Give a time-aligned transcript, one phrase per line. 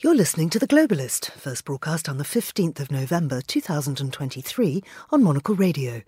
[0.00, 5.56] You're listening to The Globalist, first broadcast on the 15th of November 2023 on Monocle
[5.56, 6.02] Radio.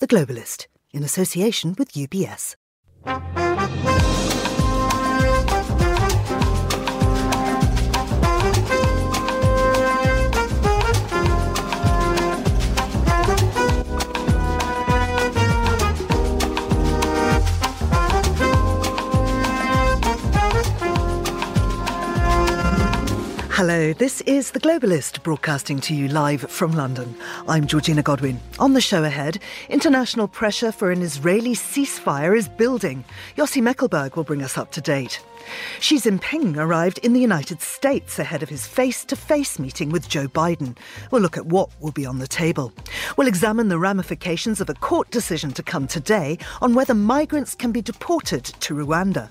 [0.00, 2.56] The Globalist, in association with UBS.
[23.56, 27.16] Hello, this is The Globalist broadcasting to you live from London.
[27.48, 28.38] I'm Georgina Godwin.
[28.58, 29.38] On the show ahead,
[29.70, 33.02] international pressure for an Israeli ceasefire is building.
[33.34, 35.22] Yossi Mekelberg will bring us up to date.
[35.80, 40.06] Xi Jinping arrived in the United States ahead of his face to face meeting with
[40.06, 40.76] Joe Biden.
[41.10, 42.74] We'll look at what will be on the table.
[43.16, 47.72] We'll examine the ramifications of a court decision to come today on whether migrants can
[47.72, 49.30] be deported to Rwanda.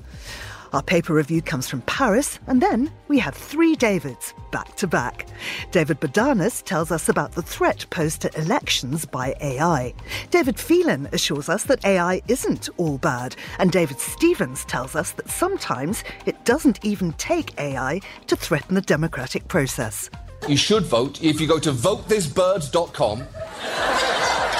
[0.74, 5.28] Our paper review comes from Paris, and then we have three Davids back to back.
[5.72, 9.94] David Bodanis tells us about the threat posed to elections by AI.
[10.32, 15.30] David Phelan assures us that AI isn't all bad, and David Stevens tells us that
[15.30, 20.10] sometimes it doesn't even take AI to threaten the democratic process.
[20.48, 23.20] You should vote if you go to votethisbird.com.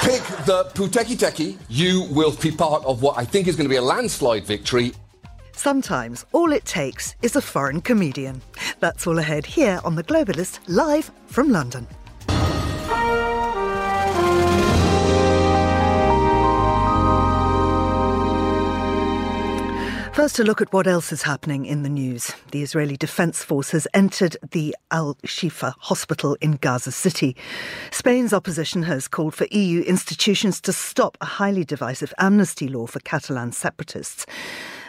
[0.02, 1.56] Pick the Pūteketeke.
[1.68, 4.92] You will be part of what I think is going to be a landslide victory
[5.56, 8.42] Sometimes all it takes is a foreign comedian.
[8.78, 11.86] That's all ahead here on The Globalist, live from London.
[20.12, 22.32] First, a look at what else is happening in the news.
[22.50, 27.36] The Israeli Defense Force has entered the Al Shifa hospital in Gaza City.
[27.90, 33.00] Spain's opposition has called for EU institutions to stop a highly divisive amnesty law for
[33.00, 34.26] Catalan separatists.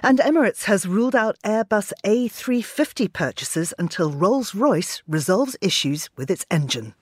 [0.03, 6.45] And Emirates has ruled out Airbus A350 purchases until Rolls Royce resolves issues with its
[6.52, 6.94] engine.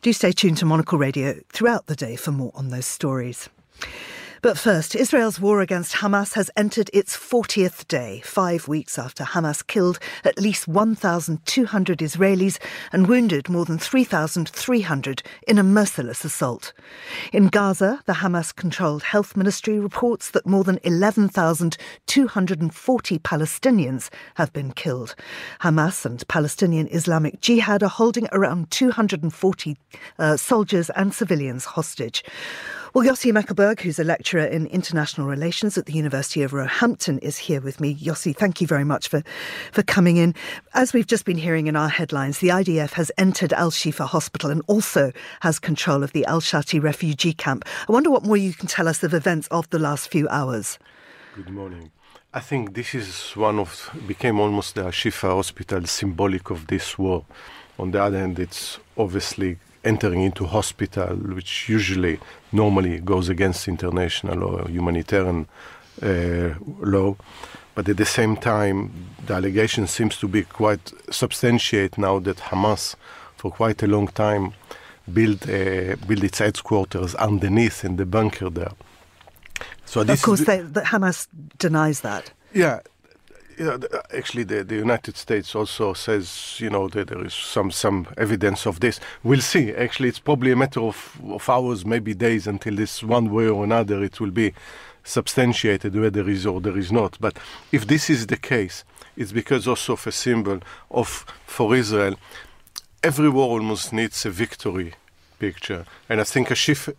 [0.00, 3.48] Do stay tuned to Monocle Radio throughout the day for more on those stories.
[4.42, 9.64] But first, Israel's war against Hamas has entered its 40th day, five weeks after Hamas
[9.64, 12.58] killed at least 1,200 Israelis
[12.90, 16.72] and wounded more than 3,300 in a merciless assault.
[17.32, 24.72] In Gaza, the Hamas controlled health ministry reports that more than 11,240 Palestinians have been
[24.72, 25.14] killed.
[25.60, 29.76] Hamas and Palestinian Islamic Jihad are holding around 240
[30.18, 32.24] uh, soldiers and civilians hostage.
[32.94, 37.38] Well, Yossi Mekelberg, who's a lecturer in international relations at the University of Roehampton, is
[37.38, 37.94] here with me.
[37.94, 39.22] Yossi, thank you very much for,
[39.72, 40.34] for coming in.
[40.74, 44.50] As we've just been hearing in our headlines, the IDF has entered Al Shifa Hospital
[44.50, 45.10] and also
[45.40, 47.64] has control of the Al Shati refugee camp.
[47.88, 50.78] I wonder what more you can tell us of events of the last few hours.
[51.34, 51.92] Good morning.
[52.34, 56.98] I think this is one of became almost the Al Shifa hospital symbolic of this
[56.98, 57.24] war.
[57.78, 62.18] On the other hand, it's obviously entering into hospital, which usually
[62.52, 65.48] normally goes against international or humanitarian
[66.02, 67.16] uh, law.
[67.74, 68.92] But at the same time,
[69.26, 72.96] the allegation seems to be quite substantiate now that Hamas,
[73.36, 74.52] for quite a long time,
[75.12, 78.72] built uh, built its headquarters underneath in the bunker there.
[79.84, 81.28] So of course, they, the Hamas
[81.58, 82.32] denies that.
[82.54, 82.80] Yeah,
[83.58, 87.70] yeah, uh, actually, the, the United States also says, you know, that there is some,
[87.70, 89.00] some evidence of this.
[89.22, 89.72] We'll see.
[89.72, 93.64] Actually, it's probably a matter of, of hours, maybe days, until this one way or
[93.64, 94.54] another it will be
[95.04, 97.18] substantiated whether there is or there is not.
[97.20, 97.38] But
[97.72, 98.84] if this is the case,
[99.16, 102.16] it's because also of a symbol of, for Israel,
[103.02, 104.94] every war almost needs a victory
[105.38, 105.84] picture.
[106.08, 106.94] And I think a Shifa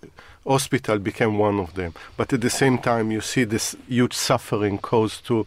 [0.45, 1.93] hospital became one of them.
[2.17, 5.45] But at the same time, you see this huge suffering caused to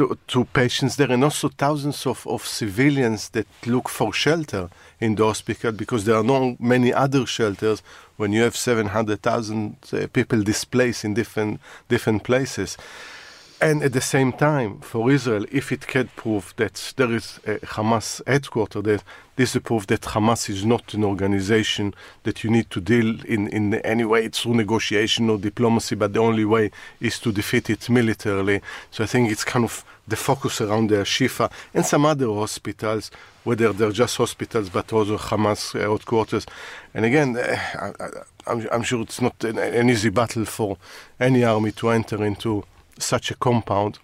[0.00, 5.14] to, to patients there and also thousands of, of civilians that look for shelter in
[5.14, 7.82] the hospital because there are not many other shelters
[8.16, 12.78] when you have 700,000 uh, people displaced in different different places.
[13.62, 17.58] And at the same time, for Israel, if it can prove that there is a
[17.58, 19.04] Hamas headquarters, that
[19.36, 21.92] this is proof that Hamas is not an organization
[22.22, 26.20] that you need to deal in, in any way through negotiation or diplomacy, but the
[26.20, 26.70] only way
[27.02, 28.62] is to defeat it militarily.
[28.92, 33.10] So I think it's kind of the focus around the Shifa and some other hospitals,
[33.44, 36.46] whether they're just hospitals but also Hamas headquarters.
[36.94, 37.92] And again, uh,
[38.46, 40.78] I, am sure it's not an easy battle for
[41.18, 42.64] any army to enter into
[43.02, 43.98] such a compound.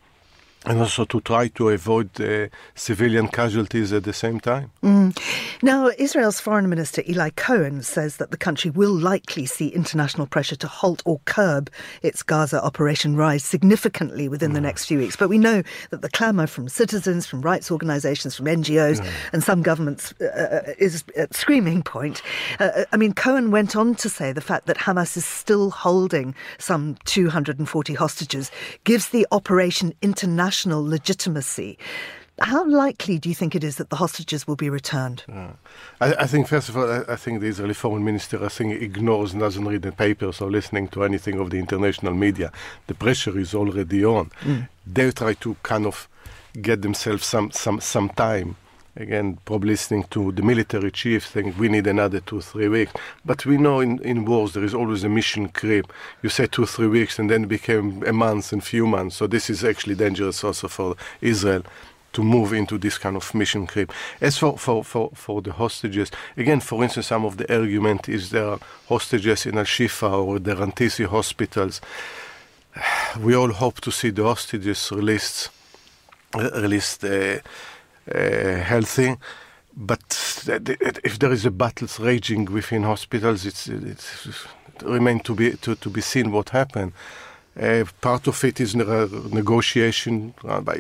[0.67, 4.71] And also to try to avoid uh, civilian casualties at the same time.
[4.83, 5.17] Mm.
[5.63, 10.57] Now, Israel's Foreign Minister Eli Cohen says that the country will likely see international pressure
[10.57, 11.71] to halt or curb
[12.03, 14.55] its Gaza operation rise significantly within mm.
[14.55, 15.17] the next few weeks.
[15.17, 19.11] But we know that the clamour from citizens, from rights organisations, from NGOs, mm.
[19.33, 22.23] and some governments uh, uh, is at screaming point.
[22.59, 25.71] Uh, uh, I mean, Cohen went on to say the fact that Hamas is still
[25.71, 28.51] holding some 240 hostages
[28.83, 31.79] gives the operation international international legitimacy.
[32.39, 35.25] How likely do you think it is that the hostages will be returned?
[35.31, 35.53] Uh,
[36.01, 38.83] I, I, think, first of all, I, I, think the Israeli foreign minister, I think,
[38.83, 42.53] ignores, and doesn't read the papers or listening to anything of the international media.
[42.89, 44.31] The pressure is already on.
[44.43, 44.69] Mm.
[44.87, 46.09] They try to kind of
[46.61, 48.57] get themselves some, some, some time
[48.97, 52.93] again, probably listening to the military chief saying we need another two, three weeks.
[53.25, 55.93] But we know in, in wars there is always a mission creep.
[56.23, 59.17] You say two, three weeks and then it became a month and few months.
[59.17, 61.63] So this is actually dangerous also for Israel
[62.15, 63.93] to move into this kind of mission creep.
[64.23, 68.31] As for, for, for, for the hostages, again, for instance, some of the argument is
[68.31, 68.59] there are
[68.89, 71.81] hostages in Al Shifa or the Rantisi hospitals.
[73.21, 75.51] We all hope to see the hostages released,
[76.35, 77.39] released uh, uh,
[78.13, 79.17] healthy.
[79.77, 80.45] But
[81.05, 85.75] if there is a battle raging within hospitals, it's, it's it remains to be to,
[85.75, 86.93] to be seen what happened.
[87.61, 90.77] Uh, part of it is negotiation uh, by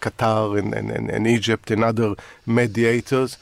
[0.00, 2.14] Qatar and, and, and, Egypt and other
[2.46, 3.38] mediators.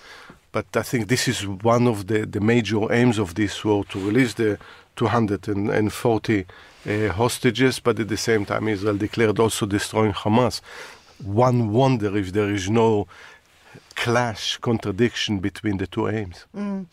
[0.51, 4.01] But I think this is one of the, the major aims of this war to
[4.01, 4.59] release the
[4.97, 6.47] 240
[6.87, 10.63] uh, hostages, but at the same time, Israel declared also destroying Hamas
[11.25, 13.07] one wonder if there is no
[14.01, 16.47] clash, contradiction between the two aims.
[16.57, 16.87] Mm.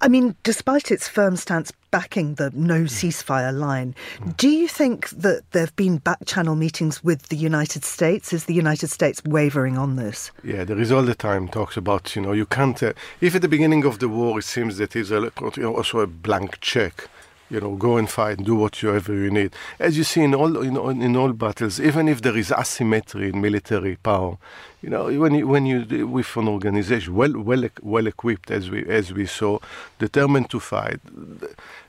[0.00, 2.88] I mean, despite its firm stance backing the no mm.
[2.88, 4.36] ceasefire line, mm.
[4.36, 8.32] do you think that there have been back channel meetings with the United States?
[8.32, 10.32] Is the United States wavering on this?
[10.42, 12.82] Yeah, there is all the time talks about, you know, you can't.
[12.82, 15.30] Uh, if at the beginning of the war it seems that Israel
[15.64, 17.08] also a blank check
[17.50, 19.54] you know, go and fight, do whatever you need.
[19.78, 23.40] As you see in all in, in all battles, even if there is asymmetry in
[23.40, 24.38] military power,
[24.80, 28.86] you know, when you, when you with an organization well well well equipped as we
[28.86, 29.58] as we saw,
[29.98, 31.00] determined to fight,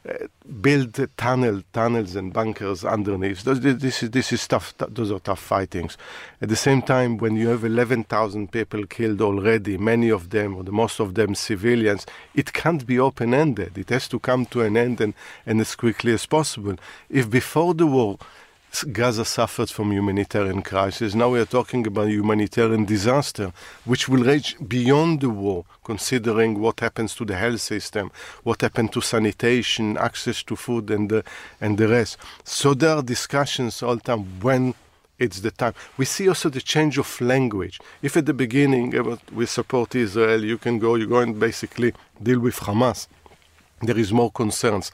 [0.09, 0.13] uh,
[0.61, 3.43] build tunnel tunnels and bunkers underneath.
[3.43, 4.73] This is this is tough.
[4.77, 5.97] Those are tough fightings.
[6.41, 10.55] At the same time, when you have eleven thousand people killed already, many of them
[10.55, 13.77] or the most of them civilians, it can't be open ended.
[13.77, 15.13] It has to come to an end and,
[15.45, 16.75] and as quickly as possible.
[17.09, 18.17] If before the war
[18.91, 21.15] Gaza suffered from humanitarian crisis.
[21.15, 23.51] Now we are talking about humanitarian disaster,
[23.83, 28.11] which will reach beyond the war, considering what happens to the health system,
[28.43, 31.23] what happened to sanitation, access to food, and the,
[31.59, 32.17] and the rest.
[32.43, 34.75] So there are discussions all the time when
[35.17, 35.73] it's the time.
[35.97, 37.79] We see also the change of language.
[38.01, 41.93] If at the beginning uh, we support Israel, you can go, you go and basically
[42.21, 43.07] deal with Hamas.
[43.81, 44.91] There is more concerns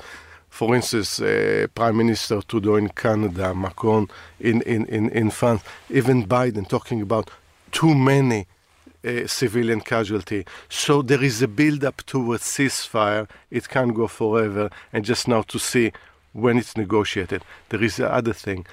[0.56, 4.08] for instance, uh, Prime Minister Trudeau in Canada, Macron
[4.40, 7.30] in, in, in, in France, even Biden talking about
[7.74, 8.48] too many
[9.06, 10.46] uh, civilian casualty.
[10.70, 13.30] So there is a build-up towards ceasefire.
[13.52, 14.70] It can't go forever.
[14.94, 15.92] And just now to see
[16.32, 17.44] when it's negotiated.
[17.68, 18.66] There is the other thing.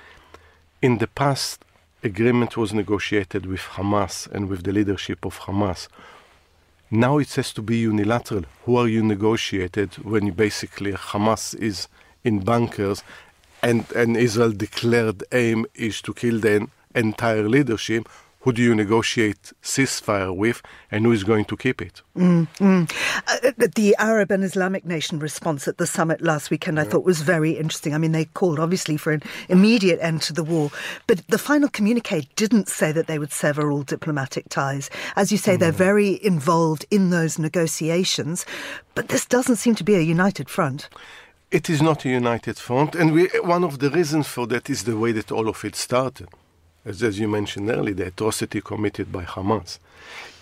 [0.83, 1.65] In the past,
[2.05, 5.89] agreement was negotiated with Hamas and with the leadership of Hamas
[6.93, 8.45] now it has to be unilateral.
[8.65, 11.89] Who are you negotiated when you basically Hamas is
[12.23, 13.03] in bunkers
[13.63, 18.07] and, and Israel declared aim is to kill the entire leadership
[18.43, 22.03] who do you negotiate ceasefire with and who is going to keep it?
[22.17, 22.93] Mm, mm.
[23.29, 27.23] Uh, the Arab and Islamic nation response at the summit last weekend I thought was
[27.23, 27.95] very interesting.
[27.95, 30.71] I mean, they called obviously for an immediate end to the war,
[31.07, 34.91] but the final communique didn't say that they would sever all diplomatic ties.
[35.15, 35.61] As you say, mm.
[35.61, 38.45] they're very involved in those negotiations,
[38.97, 40.89] but this doesn't seem to be a united front.
[41.53, 44.83] It is not a united front, and we, one of the reasons for that is
[44.83, 46.29] the way that all of it started
[46.85, 49.79] as, as you mentioned earlier, the atrocity committed by Hamas.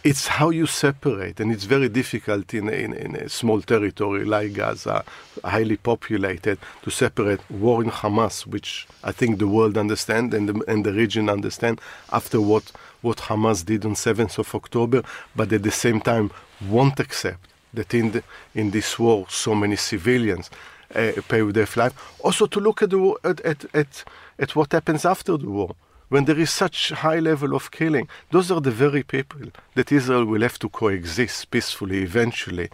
[0.03, 4.55] It's how you separate, and it's very difficult in, in, in a small territory like
[4.55, 5.05] Gaza,
[5.45, 10.65] highly populated, to separate war in Hamas, which I think the world understand and the,
[10.67, 15.03] and the region understand after what, what Hamas did on 7th of October,
[15.37, 16.31] but at the same time
[16.67, 18.23] won't accept that in, the,
[18.55, 20.49] in this war so many civilians
[20.95, 21.93] uh, pay with their life.
[22.21, 24.05] Also to look at, the, at, at, at,
[24.39, 25.77] at what happens after the war
[26.11, 29.41] when there is such high level of killing, those are the very people
[29.77, 32.69] that Israel will have to coexist peacefully eventually.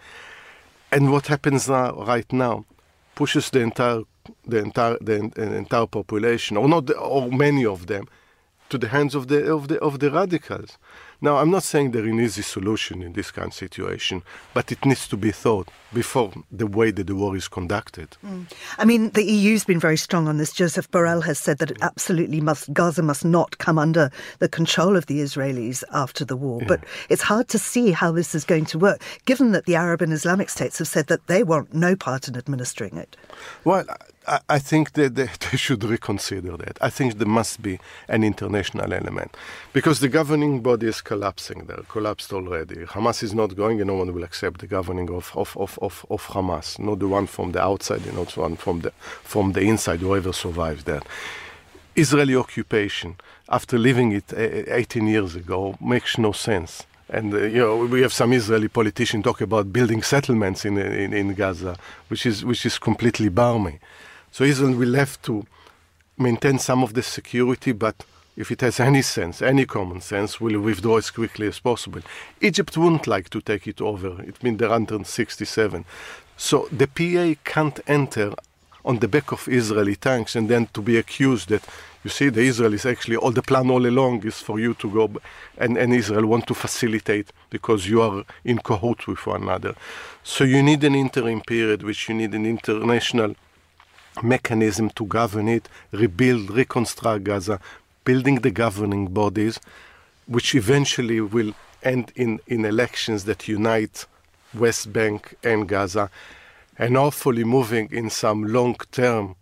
[0.91, 2.65] And what happens now, right now,
[3.15, 4.01] pushes the entire,
[4.45, 8.07] the entire, the, the entire population, or not, the, or many of them,
[8.69, 10.77] to the hands of the of the of the radicals.
[11.21, 14.71] Now, I'm not saying there is an easy solution in this kind of situation, but
[14.71, 18.17] it needs to be thought before the way that the war is conducted.
[18.25, 18.51] Mm.
[18.77, 20.53] I mean, the EU's been very strong on this.
[20.53, 24.95] Joseph Borrell has said that it absolutely must Gaza must not come under the control
[24.95, 26.59] of the Israelis after the war.
[26.61, 26.67] Yeah.
[26.67, 30.01] But it's hard to see how this is going to work, given that the Arab
[30.01, 33.15] and Islamic states have said that they want no part in administering it.
[33.63, 33.85] Well,
[34.27, 36.77] I, I think that they, they, should reconsider that.
[36.81, 39.35] I think there must be an international element
[39.73, 41.65] because the governing body is collapsing.
[41.65, 42.85] They're collapsed already.
[42.85, 46.05] Hamas is not going, and no one will accept the governing of, of, of, of,
[46.09, 48.91] of Hamas, not the one from the outside, and not the one from the,
[49.23, 51.05] from the inside, whoever survives that.
[51.95, 53.15] Israeli occupation,
[53.49, 56.85] after leaving it uh, 18 years ago, makes no sense.
[57.09, 61.13] And uh, you know, we have some Israeli politicians talk about building settlements in, in,
[61.13, 61.75] in Gaza,
[62.09, 63.79] which is which is completely barmy.
[64.31, 65.45] So Israel will have to
[66.17, 68.03] maintain some of the security, but
[68.37, 72.01] if it has any sense, any common sense, will withdraw as quickly as possible.
[72.39, 74.21] Egypt wouldn't like to take it over.
[74.21, 75.83] It's been there until 67.
[76.37, 78.33] So the PA can't enter
[78.85, 81.65] on the back of Israeli tanks and then to be accused that
[82.03, 85.11] you see the Israelis actually all the plan all along is for you to go
[85.57, 89.75] and, and Israel want to facilitate because you are in cahoots with one another.
[90.23, 93.35] So you need an interim period which you need an international
[94.23, 97.59] mechanism to govern it, rebuild, reconstruct Gaza,
[98.07, 99.59] building the governing bodies,
[100.27, 104.05] which eventually will end in, in elections that unite
[104.53, 106.09] West Bank and Gaza,
[106.77, 109.35] and hopefully moving in some long term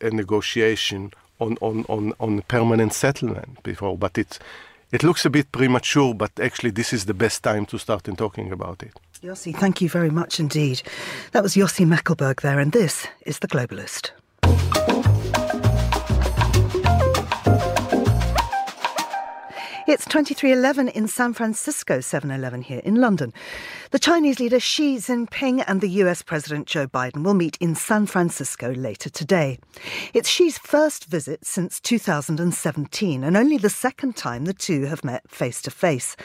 [0.00, 3.98] uh, negotiation on, on, on, on permanent settlement before.
[3.98, 4.38] But it's,
[4.92, 8.14] it looks a bit premature, but actually, this is the best time to start in
[8.14, 8.92] talking about it.
[9.24, 10.82] Yossi, thank you very much indeed.
[11.32, 14.12] That was Yossi Mekelberg there, and this is The Globalist.
[19.88, 23.32] It's 2311 in San Francisco, 711 here in London.
[23.90, 28.04] The Chinese leader Xi Jinping and the US President Joe Biden will meet in San
[28.04, 29.58] Francisco later today.
[30.12, 35.30] It's Xi's first visit since 2017 and only the second time the two have met
[35.30, 36.16] face to face.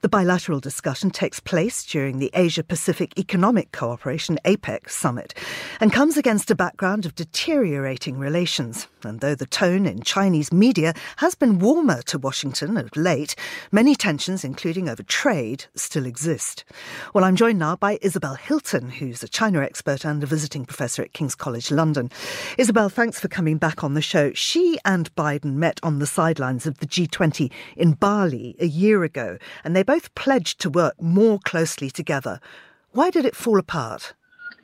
[0.00, 5.34] The bilateral discussion takes place during the Asia Pacific Economic Cooperation APEC summit
[5.80, 8.88] and comes against a background of deteriorating relations.
[9.04, 13.36] And though the tone in Chinese media has been warmer to Washington of late,
[13.70, 16.64] many tensions, including over trade, still exist.
[17.14, 21.02] Well, I'm joined now by Isabel Hilton, who's a China expert and a visiting professor
[21.02, 22.10] at King's College London.
[22.56, 24.32] Isabel, thanks for coming back on the show.
[24.32, 29.38] Xi and Biden met on the sidelines of the G20 in Bali a year ago,
[29.62, 32.40] and they both pledged to work more closely together.
[32.92, 34.14] Why did it fall apart?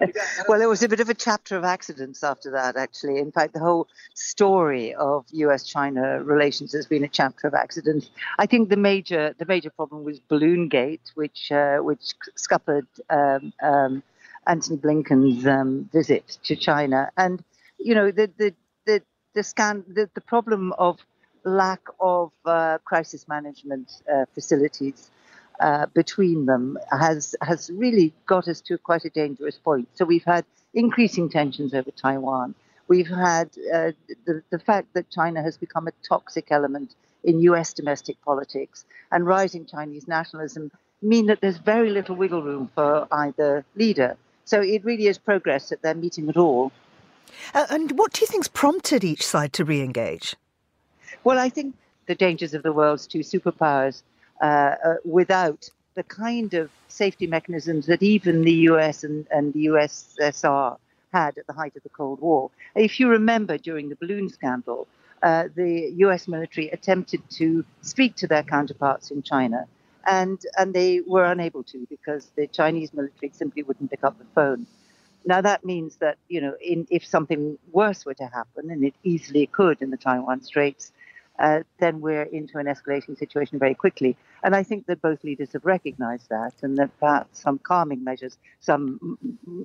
[0.48, 3.18] well, there was a bit of a chapter of accidents after that, actually.
[3.18, 8.10] In fact, the whole story of U.S.-China relations has been a chapter of accidents.
[8.38, 13.52] I think the major the major problem was Balloon Gate, which uh, which scuppered um,
[13.62, 14.02] um,
[14.46, 17.42] Antony Blinken's um, visit to China, and
[17.78, 18.54] you know the the
[18.86, 19.02] the
[19.34, 20.98] the, scan, the, the problem of
[21.44, 25.10] lack of uh, crisis management uh, facilities
[25.60, 29.88] uh, between them has has really got us to quite a dangerous point.
[29.94, 32.54] So we've had increasing tensions over Taiwan.
[32.86, 33.92] We've had uh,
[34.26, 37.72] the the fact that China has become a toxic element in U.S.
[37.72, 40.70] domestic politics and rising Chinese nationalism
[41.02, 44.16] mean that there's very little wiggle room for either leader.
[44.44, 46.72] So it really is progress that they're meeting at all.
[47.54, 50.36] Uh, and what do you think's prompted each side to re-engage?
[51.24, 51.74] Well, I think
[52.06, 54.02] the dangers of the world's two superpowers
[55.04, 60.78] without the kind of safety mechanisms that even the US and, and the USSR
[61.12, 62.50] had at the height of the Cold War.
[62.74, 64.86] If you remember during the balloon scandal,
[65.22, 69.66] uh, the US military attempted to speak to their counterparts in China,
[70.06, 74.24] and, and they were unable to because the Chinese military simply wouldn't pick up the
[74.34, 74.66] phone.
[75.24, 78.94] Now, that means that, you know, in, if something worse were to happen, and it
[79.02, 80.92] easily could in the Taiwan Straits,
[81.38, 84.16] uh, then we're into an escalating situation very quickly.
[84.42, 88.36] And I think that both leaders have recognized that and that perhaps some calming measures,
[88.60, 89.18] some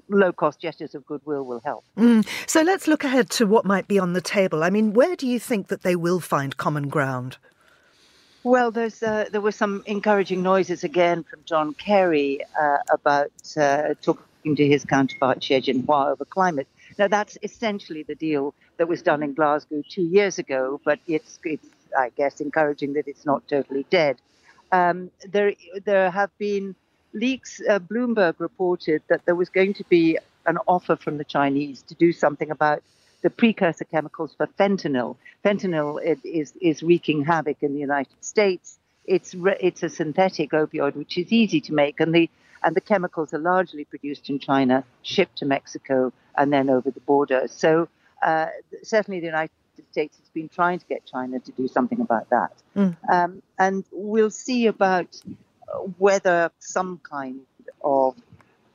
[0.09, 1.83] low cost gestures of goodwill will help.
[1.97, 2.27] Mm.
[2.47, 4.63] So let's look ahead to what might be on the table.
[4.63, 7.37] I mean, where do you think that they will find common ground?
[8.43, 13.93] Well, there's uh, there were some encouraging noises again from John Kerry uh, about uh,
[14.01, 16.67] talking to his counterpart Xie Jinping over climate.
[16.97, 21.39] Now, that's essentially the deal that was done in Glasgow two years ago, but it's,
[21.43, 24.17] it's I guess, encouraging that it's not totally dead.
[24.71, 25.53] Um, there,
[25.85, 26.75] there have been
[27.13, 27.61] leaks.
[27.69, 31.95] Uh, Bloomberg reported that there was going to be an offer from the Chinese to
[31.95, 32.83] do something about
[33.21, 35.15] the precursor chemicals for fentanyl.
[35.45, 38.79] Fentanyl is, is wreaking havoc in the United States.
[39.05, 42.29] It's, it's a synthetic opioid which is easy to make, and the,
[42.63, 46.99] and the chemicals are largely produced in China, shipped to Mexico, and then over the
[47.01, 47.47] border.
[47.47, 47.87] So
[48.21, 48.47] uh,
[48.83, 49.51] certainly the United
[49.91, 52.53] States has been trying to get China to do something about that.
[52.75, 52.95] Mm.
[53.11, 55.21] Um, and we'll see about
[55.97, 57.41] whether some kind
[57.83, 58.15] of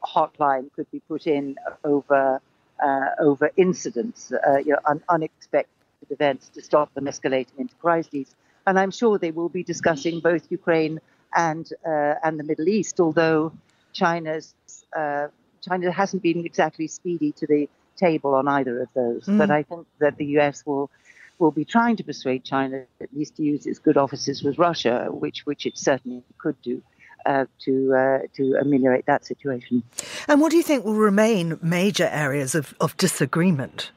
[0.05, 2.41] hotline could be put in over
[2.83, 5.69] uh, over incidents, uh, you know, un- unexpected
[6.11, 8.35] events to stop them escalating into crises.
[8.67, 11.01] And I'm sure they will be discussing both Ukraine
[11.35, 13.53] and uh, and the Middle East, although
[13.93, 14.55] China's
[14.97, 15.29] uh,
[15.61, 19.25] China hasn't been exactly speedy to the table on either of those.
[19.27, 19.39] Mm.
[19.39, 20.91] But I think that the US will
[21.39, 25.07] will be trying to persuade China at least to use its good offices with Russia,
[25.11, 26.83] which which it certainly could do.
[27.27, 29.83] Uh, to uh, to ameliorate that situation.
[30.29, 33.91] And what do you think will remain major areas of, of disagreement?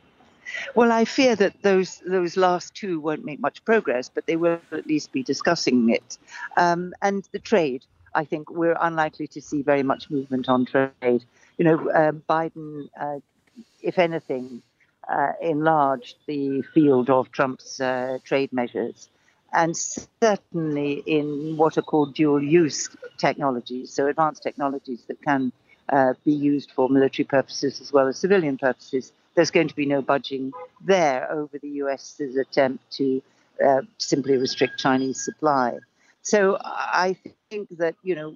[0.76, 4.60] Well, I fear that those those last two won't make much progress, but they will
[4.72, 6.18] at least be discussing it.
[6.58, 11.24] Um, and the trade, I think we're unlikely to see very much movement on trade.
[11.58, 13.20] You know, um, Biden, uh,
[13.82, 14.62] if anything,
[15.08, 19.10] uh, enlarged the field of Trump's uh, trade measures
[19.54, 25.52] and certainly in what are called dual use technologies, so advanced technologies that can
[25.90, 29.12] uh, be used for military purposes as well as civilian purposes.
[29.36, 30.54] There's going to be no budging
[30.84, 33.22] there over the US's attempt to
[33.66, 35.80] uh, simply restrict Chinese supply.
[36.22, 37.18] So I
[37.50, 38.36] think that, you know,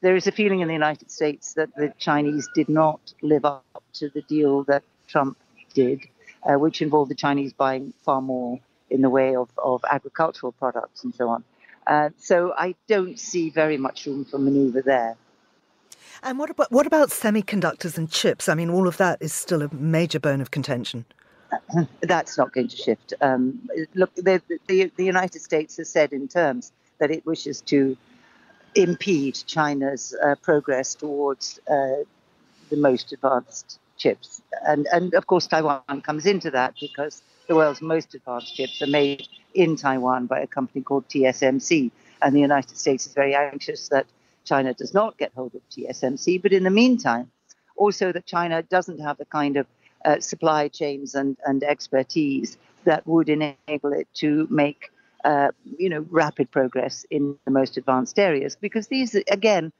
[0.00, 3.64] there is a feeling in the United States that the Chinese did not live up
[3.94, 5.36] to the deal that Trump
[5.74, 6.00] did,
[6.42, 8.58] uh, which involved the Chinese buying far more
[8.90, 11.44] in the way of, of agricultural products and so on.
[11.86, 15.16] Uh, so I don't see very much room for maneuver there.
[16.22, 18.48] And what about what about semiconductors and chips?
[18.48, 21.04] I mean, all of that is still a major bone of contention.
[22.00, 23.12] That's not going to shift.
[23.20, 27.96] Um, look, the, the, the United States has said in terms that it wishes to
[28.76, 32.04] impede China's uh, progress towards uh,
[32.70, 37.82] the most advanced chips, and and of course Taiwan comes into that because the world's
[37.82, 41.90] most advanced chips are made in Taiwan by a company called TSMC.
[42.22, 44.06] And the United States is very anxious that
[44.44, 46.40] China does not get hold of TSMC.
[46.40, 47.32] But in the meantime,
[47.76, 49.66] also that China doesn't have the kind of
[50.04, 54.90] uh, supply chains and, and expertise that would enable it to make
[55.24, 59.72] uh, you know rapid progress in the most advanced areas because these again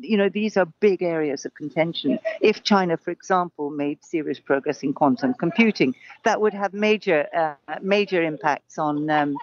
[0.00, 2.18] you know, these are big areas of contention.
[2.40, 7.76] If China, for example, made serious progress in quantum computing, that would have major uh,
[7.80, 9.36] major impacts on um,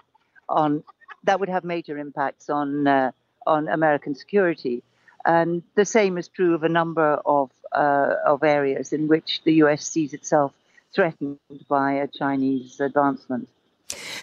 [0.48, 0.82] on
[1.24, 3.10] that would have major impacts on uh,
[3.46, 4.82] on American security.
[5.24, 9.54] And the same is true of a number of uh, of areas in which the
[9.54, 9.86] U.S.
[9.86, 10.52] sees itself
[10.94, 13.48] threatened by a Chinese advancement.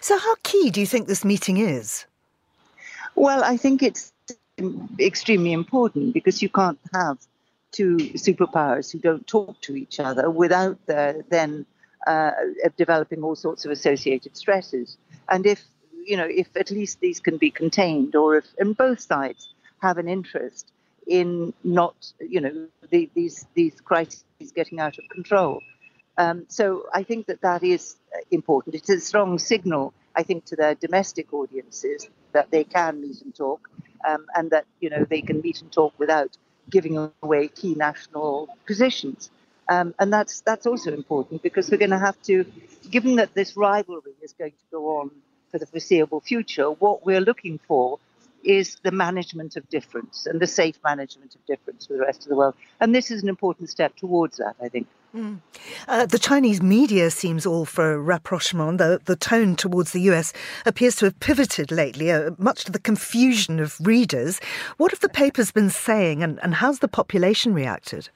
[0.04, 2.04] So, how key do you think this meeting is?
[3.14, 4.12] Well, I think it's
[5.00, 7.16] extremely important because you can't have
[7.72, 11.64] two superpowers who don't talk to each other without the, then
[12.06, 12.32] uh,
[12.76, 14.98] developing all sorts of associated stresses.
[15.30, 15.64] And if
[16.04, 19.96] you know, if at least these can be contained, or if and both sides have
[19.96, 20.70] an interest
[21.06, 24.22] in not, you know, the, these these crises
[24.54, 25.62] getting out of control.
[26.16, 27.96] Um, so I think that that is
[28.30, 28.74] important.
[28.74, 33.34] It's a strong signal, I think, to their domestic audiences that they can meet and
[33.34, 33.68] talk
[34.06, 36.36] um, and that you know they can meet and talk without
[36.70, 39.30] giving away key national positions.
[39.68, 42.44] Um, and that's that's also important because we're going to have to,
[42.90, 45.10] given that this rivalry is going to go on
[45.50, 47.98] for the foreseeable future, what we're looking for
[48.42, 52.28] is the management of difference and the safe management of difference with the rest of
[52.28, 52.54] the world.
[52.80, 54.86] And this is an important step towards that, I think.
[55.14, 55.40] Mm.
[55.86, 58.78] Uh, the Chinese media seems all for rapprochement.
[58.78, 60.32] The, the tone towards the US
[60.66, 64.40] appears to have pivoted lately, uh, much to the confusion of readers.
[64.76, 68.08] What have the papers been saying, and, and how's the population reacted?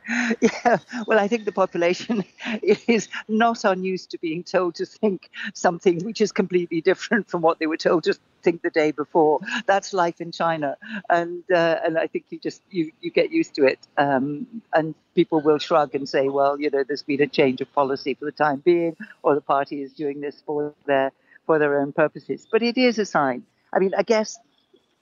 [0.40, 2.24] Yeah, well, I think the population
[2.62, 7.58] is not unused to being told to think something which is completely different from what
[7.58, 9.40] they were told to think the day before.
[9.66, 10.76] That's life in China,
[11.08, 13.78] and uh, and I think you just you you get used to it.
[13.96, 17.72] Um, and people will shrug and say, well, you know, there's been a change of
[17.72, 21.12] policy for the time being, or the party is doing this for their
[21.46, 22.46] for their own purposes.
[22.50, 23.44] But it is a sign.
[23.72, 24.38] I mean, I guess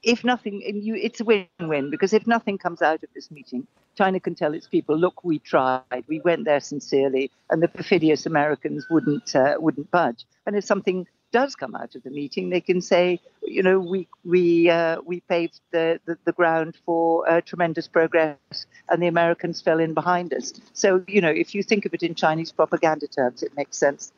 [0.02, 4.20] if nothing, you, it's a win-win because if nothing comes out of this meeting, China
[4.20, 8.86] can tell its people, look, we tried, we went there sincerely, and the perfidious Americans
[8.90, 10.24] wouldn't uh, wouldn't budge.
[10.46, 14.08] And if something does come out of the meeting, they can say, you know, we
[14.24, 19.60] we uh, we paved the, the, the ground for uh, tremendous progress and the Americans
[19.60, 20.52] fell in behind us.
[20.72, 24.12] So, you know, if you think of it in Chinese propaganda terms, it makes sense.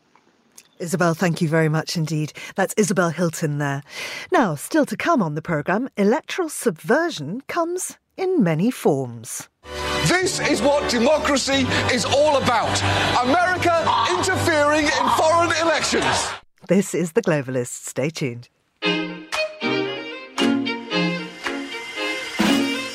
[0.78, 2.32] Isabel, thank you very much indeed.
[2.56, 3.82] That's Isabel Hilton there.
[4.32, 9.48] Now, still to come on the programme, electoral subversion comes in many forms.
[10.06, 12.82] This is what democracy is all about
[13.22, 16.28] America interfering in foreign elections.
[16.68, 17.86] This is The Globalist.
[17.86, 18.48] Stay tuned.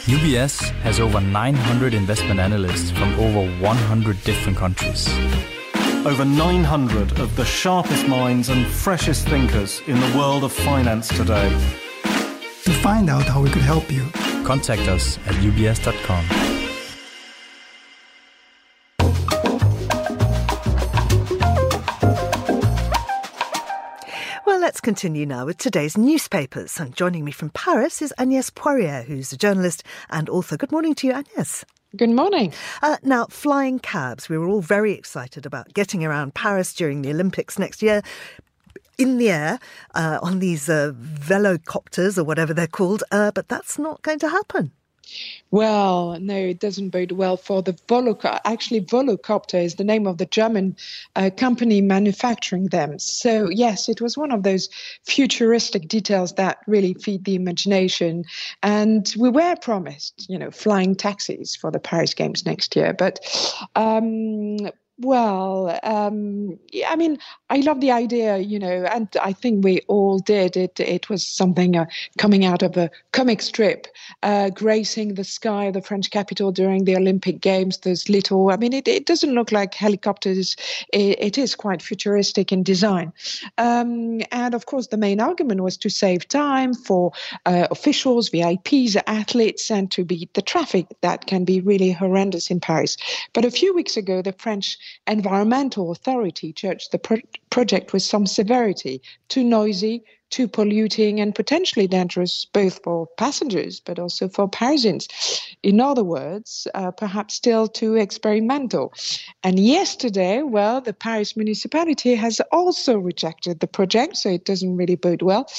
[0.07, 5.07] UBS has over 900 investment analysts from over 100 different countries.
[6.07, 11.49] Over 900 of the sharpest minds and freshest thinkers in the world of finance today.
[12.63, 14.05] To find out how we could help you,
[14.45, 16.25] contact us at ubs.com.
[24.45, 26.79] Well, let's continue now with today's newspapers.
[26.79, 30.55] And joining me from Paris is Agnès Poirier, who's a journalist and author.
[30.55, 31.65] Good morning to you, Agnès.
[31.97, 32.53] Good morning.
[32.83, 34.29] Uh, now, flying cabs.
[34.29, 38.03] We were all very excited about getting around Paris during the Olympics next year
[38.99, 39.59] in the air
[39.95, 44.29] uh, on these uh, velocopters or whatever they're called, uh, but that's not going to
[44.29, 44.71] happen.
[45.49, 48.39] Well, no, it doesn't bode well for the Volocopter.
[48.43, 50.75] Actually, Volocopter is the name of the German
[51.15, 52.99] uh, company manufacturing them.
[52.99, 54.69] So, yes, it was one of those
[55.05, 58.25] futuristic details that really feed the imagination.
[58.61, 62.93] And we were promised, you know, flying taxis for the Paris Games next year.
[62.93, 63.19] But
[63.75, 64.57] um,
[64.99, 66.57] well, um,
[66.87, 67.19] I mean,
[67.51, 70.57] I love the idea, you know, and I think we all did.
[70.57, 71.85] It it was something uh,
[72.17, 73.87] coming out of a comic strip,
[74.23, 77.77] uh, gracing the sky of the French capital during the Olympic Games.
[77.77, 80.55] There's little, I mean, it, it doesn't look like helicopters.
[80.91, 83.13] It, it is quite futuristic in design.
[83.59, 87.11] Um, and of course, the main argument was to save time for
[87.45, 92.59] uh, officials, VIPs, athletes, and to beat the traffic that can be really horrendous in
[92.59, 92.97] Paris.
[93.33, 94.77] But a few weeks ago, the French
[95.07, 101.87] environmental authority judged the pro- project with some severity, too noisy, too polluting and potentially
[101.87, 105.07] dangerous both for passengers but also for Parisians.
[105.63, 108.93] In other words, uh, perhaps still too experimental.
[109.43, 114.95] And yesterday, well, the Paris municipality has also rejected the project, so it doesn't really
[114.95, 115.49] bode well.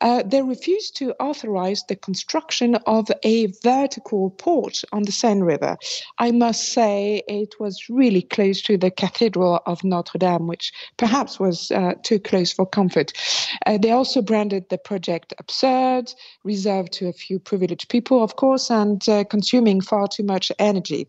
[0.00, 5.76] Uh, they refused to authorize the construction of a vertical port on the Seine River.
[6.18, 11.38] I must say it was really close to the Cathedral of Notre Dame, which perhaps
[11.38, 13.12] was uh, too close for comfort.
[13.66, 16.10] Uh, they also also branded the project absurd,
[16.42, 21.06] reserved to a few privileged people, of course, and uh, consuming far too much energy.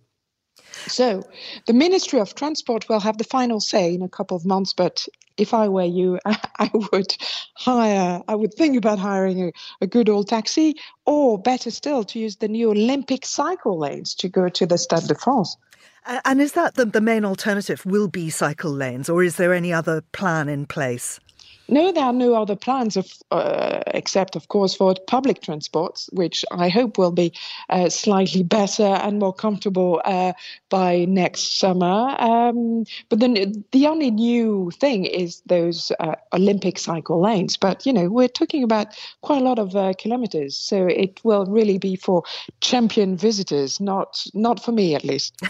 [0.88, 1.24] So,
[1.68, 5.08] the Ministry of Transport will have the final say in a couple of months, but
[5.38, 7.16] if I were you, I would
[7.56, 12.20] hire, I would think about hiring a, a, good old taxi, or better still, to
[12.20, 15.56] use the new Olympic cycle lanes to go to the Stade de France.
[16.26, 17.86] And is that the, the main alternative?
[17.86, 21.22] Will be cycle lanes, or is there any other plan in place?
[21.70, 26.46] No, there are no other plans, of, uh, except, of course, for public transports, which
[26.52, 27.34] I hope will be
[27.70, 30.34] uh, slightly better and more comfortable uh,
[30.70, 32.16] by next summer.
[32.20, 37.58] Um, but then the only new thing is those uh, Olympic cycle lanes.
[37.58, 38.88] But, you know, we're talking about
[39.22, 40.56] quite a lot of uh, kilometers.
[40.56, 42.24] So it will really be for
[42.62, 45.36] champion visitors, not, not for me at least.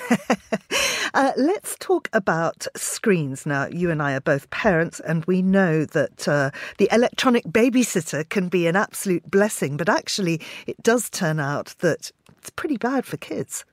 [1.14, 3.66] Uh, let's talk about screens now.
[3.66, 8.28] You and I are both parents, and we know that that uh, the electronic babysitter
[8.28, 13.06] can be an absolute blessing, but actually, it does turn out that it's pretty bad
[13.06, 13.66] for kids.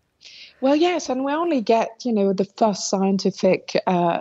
[0.61, 4.21] Well, yes, and we only get you know the first scientific uh,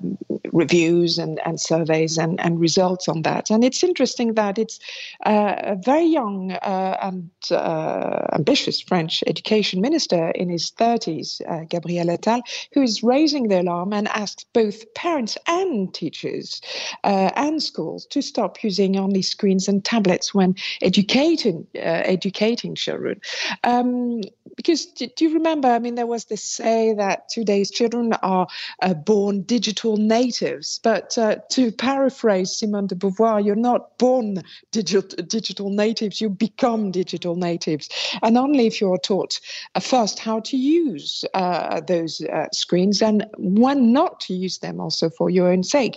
[0.00, 0.16] um,
[0.52, 4.78] reviews and, and surveys and, and results on that, and it's interesting that it's
[5.26, 11.64] uh, a very young uh, and uh, ambitious French education minister in his 30s, uh,
[11.68, 12.42] Gabriel Attal,
[12.72, 16.62] who is raising the alarm and asks both parents and teachers
[17.04, 23.20] uh, and schools to stop using only screens and tablets when educating educating children,
[23.64, 24.22] um,
[24.56, 25.71] because do, do you remember?
[25.78, 28.46] Mean, there was this say that today's children are
[28.82, 30.80] uh, born digital natives.
[30.82, 36.90] But uh, to paraphrase Simone de Beauvoir, you're not born digital, digital natives, you become
[36.90, 37.88] digital natives.
[38.22, 39.40] And only if you're taught
[39.74, 44.80] uh, first how to use uh, those uh, screens and when not to use them
[44.80, 45.96] also for your own sake.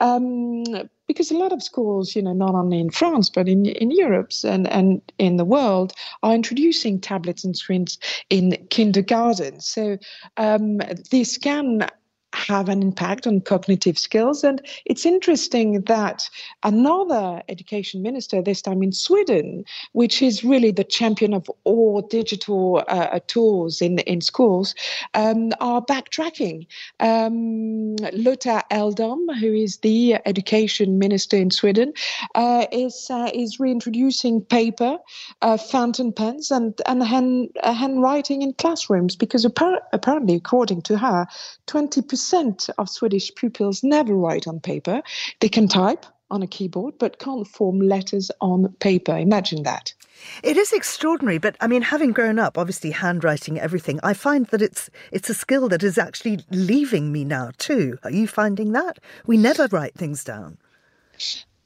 [0.00, 0.64] Um,
[1.06, 4.30] because a lot of schools, you know, not only in France but in in Europe
[4.44, 5.92] and and in the world,
[6.22, 7.98] are introducing tablets and screens
[8.30, 9.60] in kindergarten.
[9.60, 9.98] So
[10.36, 10.78] um,
[11.10, 11.88] this can
[12.36, 14.44] have an impact on cognitive skills.
[14.44, 16.28] And it's interesting that
[16.62, 22.84] another education minister, this time in Sweden, which is really the champion of all digital
[22.88, 24.74] uh, tools in, in schools,
[25.14, 26.66] um, are backtracking.
[27.00, 31.92] Um, Lotta Edholm, who is the education minister in Sweden,
[32.34, 34.98] uh, is uh, is reintroducing paper,
[35.42, 40.98] uh, fountain pens, and and hand, uh, handwriting in classrooms because appar- apparently, according to
[40.98, 41.26] her,
[41.66, 45.00] twenty percent of Swedish pupils never write on paper.
[45.38, 49.16] They can type on a keyboard, but can't form letters on paper.
[49.16, 49.94] Imagine that.
[50.42, 54.60] It is extraordinary, but I mean, having grown up, obviously handwriting everything, I find that
[54.60, 57.96] it's it's a skill that is actually leaving me now too.
[58.02, 60.58] Are you finding that we never write things down?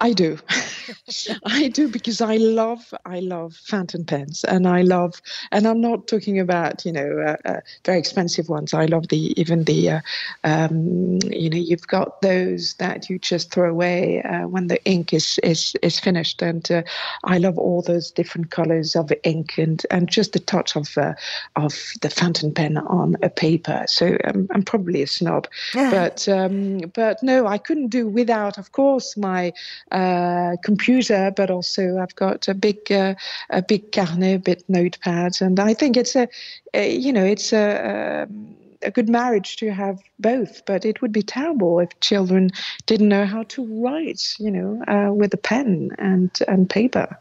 [0.00, 0.38] I do.
[1.44, 5.20] I do because I love I love fountain pens and I love
[5.52, 8.72] and I'm not talking about you know uh, uh, very expensive ones.
[8.72, 10.00] I love the even the uh,
[10.42, 15.12] um, you know you've got those that you just throw away uh, when the ink
[15.12, 16.82] is is is finished and uh,
[17.24, 21.12] I love all those different colors of ink and and just the touch of uh,
[21.56, 23.84] of the fountain pen on a paper.
[23.86, 25.90] So um, I'm probably a snob, yeah.
[26.08, 29.52] but um, but no, I couldn't do without of course my
[29.92, 33.14] uh, computer, but also I've got a big uh,
[33.50, 36.28] a big carnet, a bit notepad, and I think it's a,
[36.74, 37.58] a you know it's a.
[37.58, 42.50] a um, a good marriage to have both, but it would be terrible if children
[42.86, 47.18] didn't know how to write, you know, uh, with a pen and, and paper.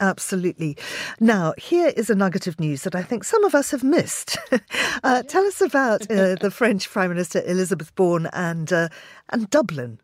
[0.00, 0.76] Absolutely.
[1.20, 4.38] Now, here is a nugget of news that I think some of us have missed.
[5.04, 8.88] uh, tell us about uh, the French Prime Minister Elizabeth Borne and uh,
[9.30, 10.00] and Dublin.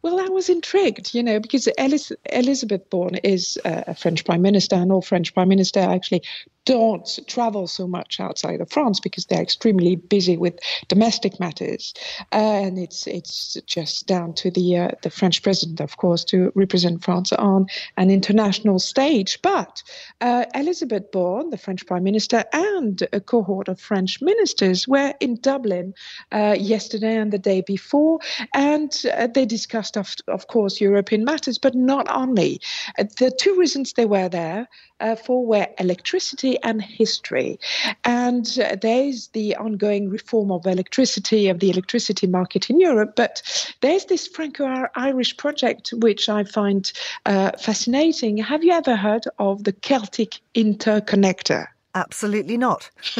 [0.00, 4.92] Well, I was intrigued, you know, because Elizabeth Borne is a French prime minister, and
[4.92, 6.22] all French prime minister actually
[6.68, 11.94] don't travel so much outside of France because they're extremely busy with domestic matters,
[12.30, 17.02] and it's it's just down to the uh, the French president, of course, to represent
[17.02, 19.40] France on an international stage.
[19.40, 19.82] But
[20.20, 25.40] uh, Elizabeth Borne, the French Prime Minister, and a cohort of French ministers were in
[25.40, 25.94] Dublin
[26.32, 28.18] uh, yesterday and the day before,
[28.52, 32.60] and uh, they discussed, of, of course, European matters, but not only.
[32.98, 34.68] The two reasons they were there
[35.00, 37.58] uh, for were electricity and history.
[38.04, 43.14] And uh, there's the ongoing reform of electricity, of the electricity market in Europe.
[43.16, 43.42] But
[43.80, 46.90] there's this Franco Irish project, which I find
[47.26, 48.38] uh, fascinating.
[48.38, 51.66] Have you ever heard of the Celtic Interconnector?
[51.94, 52.90] Absolutely not.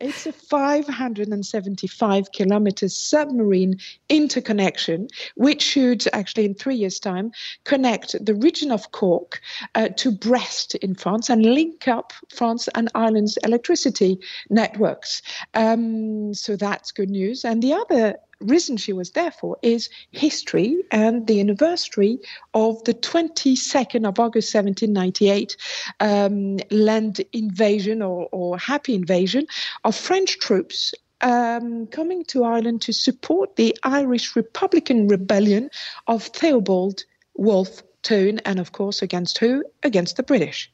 [0.00, 7.32] it's a 575 kilometer submarine interconnection, which should actually, in three years' time,
[7.64, 9.40] connect the region of Cork
[9.74, 15.22] uh, to Brest in France and link up France and Ireland's electricity networks.
[15.54, 17.44] Um, so that's good news.
[17.44, 22.18] And the other reason she was there for is history and the anniversary
[22.54, 25.56] of the 22nd of August 1798
[26.00, 29.46] um, land invasion or, or happy invasion
[29.84, 35.70] of French troops um, coming to Ireland to support the Irish Republican rebellion
[36.06, 39.64] of Theobald Wolfe Tone, and of course, against who?
[39.82, 40.70] Against the British.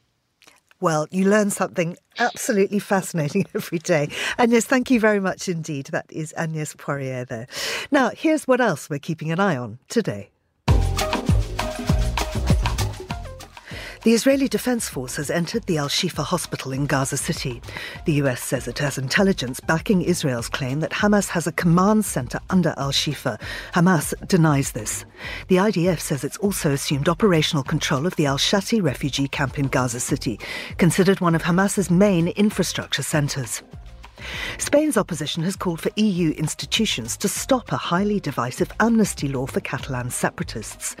[0.79, 4.09] Well, you learn something absolutely fascinating every day.
[4.37, 5.87] Agnes, thank you very much indeed.
[5.87, 7.47] That is Agnes Poirier there.
[7.91, 10.29] Now, here's what else we're keeping an eye on today.
[14.03, 17.61] The Israeli Defense Force has entered the Al Shifa hospital in Gaza City.
[18.03, 22.41] The US says it has intelligence backing Israel's claim that Hamas has a command center
[22.49, 23.39] under Al Shifa.
[23.73, 25.05] Hamas denies this.
[25.47, 29.69] The IDF says it's also assumed operational control of the Al Shati refugee camp in
[29.69, 30.37] Gaza City,
[30.77, 33.63] considered one of Hamas's main infrastructure centers.
[34.57, 39.59] Spain's opposition has called for EU institutions to stop a highly divisive amnesty law for
[39.59, 40.95] Catalan separatists.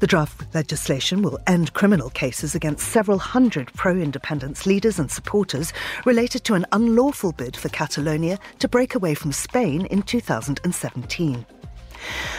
[0.00, 5.72] The draft legislation will end criminal cases against several hundred pro independence leaders and supporters
[6.04, 11.46] related to an unlawful bid for Catalonia to break away from Spain in 2017.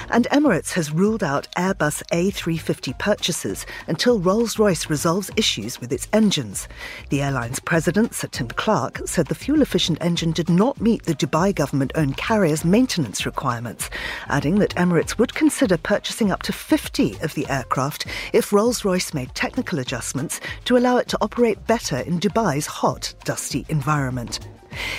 [0.09, 6.07] And Emirates has ruled out Airbus A350 purchases until Rolls Royce resolves issues with its
[6.13, 6.67] engines.
[7.09, 11.15] The airline's president, Sir Tim Clark, said the fuel efficient engine did not meet the
[11.15, 13.89] Dubai government owned carrier's maintenance requirements,
[14.27, 19.13] adding that Emirates would consider purchasing up to 50 of the aircraft if Rolls Royce
[19.13, 24.39] made technical adjustments to allow it to operate better in Dubai's hot, dusty environment.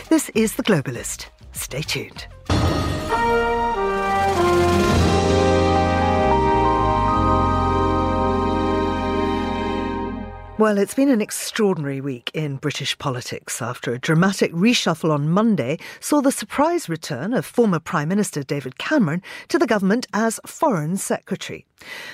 [0.09, 1.27] This is The Globalist.
[1.53, 2.27] Stay tuned.
[10.57, 15.79] Well, it's been an extraordinary week in British politics after a dramatic reshuffle on Monday
[15.99, 20.97] saw the surprise return of former Prime Minister David Cameron to the government as Foreign
[20.97, 21.67] Secretary.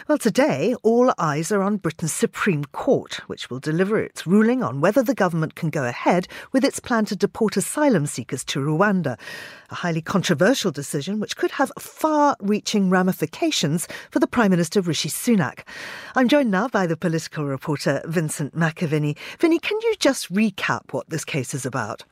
[0.09, 4.80] Well, today, all eyes are on Britain's Supreme Court, which will deliver its ruling on
[4.80, 9.18] whether the government can go ahead with its plan to deport asylum seekers to Rwanda.
[9.70, 15.09] A highly controversial decision which could have far reaching ramifications for the Prime Minister Rishi
[15.09, 15.61] Sunak.
[16.14, 19.16] I'm joined now by the political reporter Vincent McAviney.
[19.38, 22.04] Vinny, can you just recap what this case is about?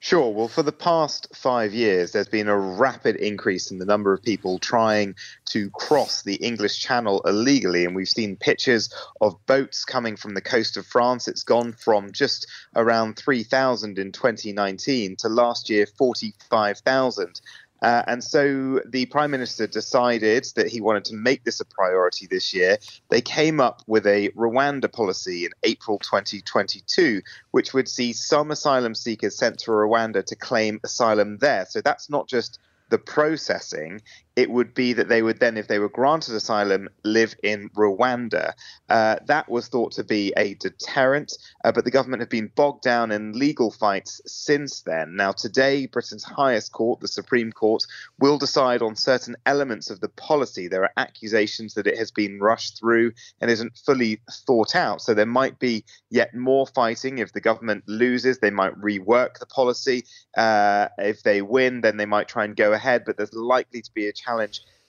[0.00, 0.32] Sure.
[0.32, 4.22] Well, for the past five years, there's been a rapid increase in the number of
[4.22, 7.84] people trying to cross the English Channel illegally.
[7.84, 11.26] And we've seen pictures of boats coming from the coast of France.
[11.26, 17.40] It's gone from just around 3,000 in 2019 to last year, 45,000.
[17.82, 22.26] Uh, and so the Prime Minister decided that he wanted to make this a priority
[22.26, 22.78] this year.
[23.08, 28.94] They came up with a Rwanda policy in April 2022, which would see some asylum
[28.94, 31.66] seekers sent to Rwanda to claim asylum there.
[31.68, 32.58] So that's not just
[32.90, 34.00] the processing,
[34.38, 38.52] it would be that they would then, if they were granted asylum, live in Rwanda.
[38.88, 42.84] Uh, that was thought to be a deterrent, uh, but the government have been bogged
[42.84, 45.16] down in legal fights since then.
[45.16, 47.82] Now, today, Britain's highest court, the Supreme Court,
[48.20, 50.68] will decide on certain elements of the policy.
[50.68, 55.02] There are accusations that it has been rushed through and isn't fully thought out.
[55.02, 57.18] So there might be yet more fighting.
[57.18, 60.04] If the government loses, they might rework the policy.
[60.36, 63.92] Uh, if they win, then they might try and go ahead, but there's likely to
[63.92, 64.27] be a challenge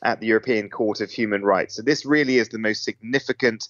[0.03, 1.75] at the European Court of Human Rights.
[1.75, 3.67] So this really is the most significant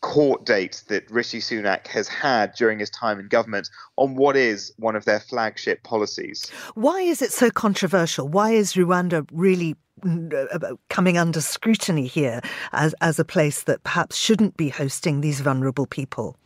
[0.00, 4.72] court date that Rishi Sunak has had during his time in government on what is
[4.76, 6.50] one of their flagship policies.
[6.74, 8.28] Why is it so controversial?
[8.28, 12.40] Why is Rwanda really uh, coming under scrutiny here
[12.72, 16.36] as, as a place that perhaps shouldn't be hosting these vulnerable people?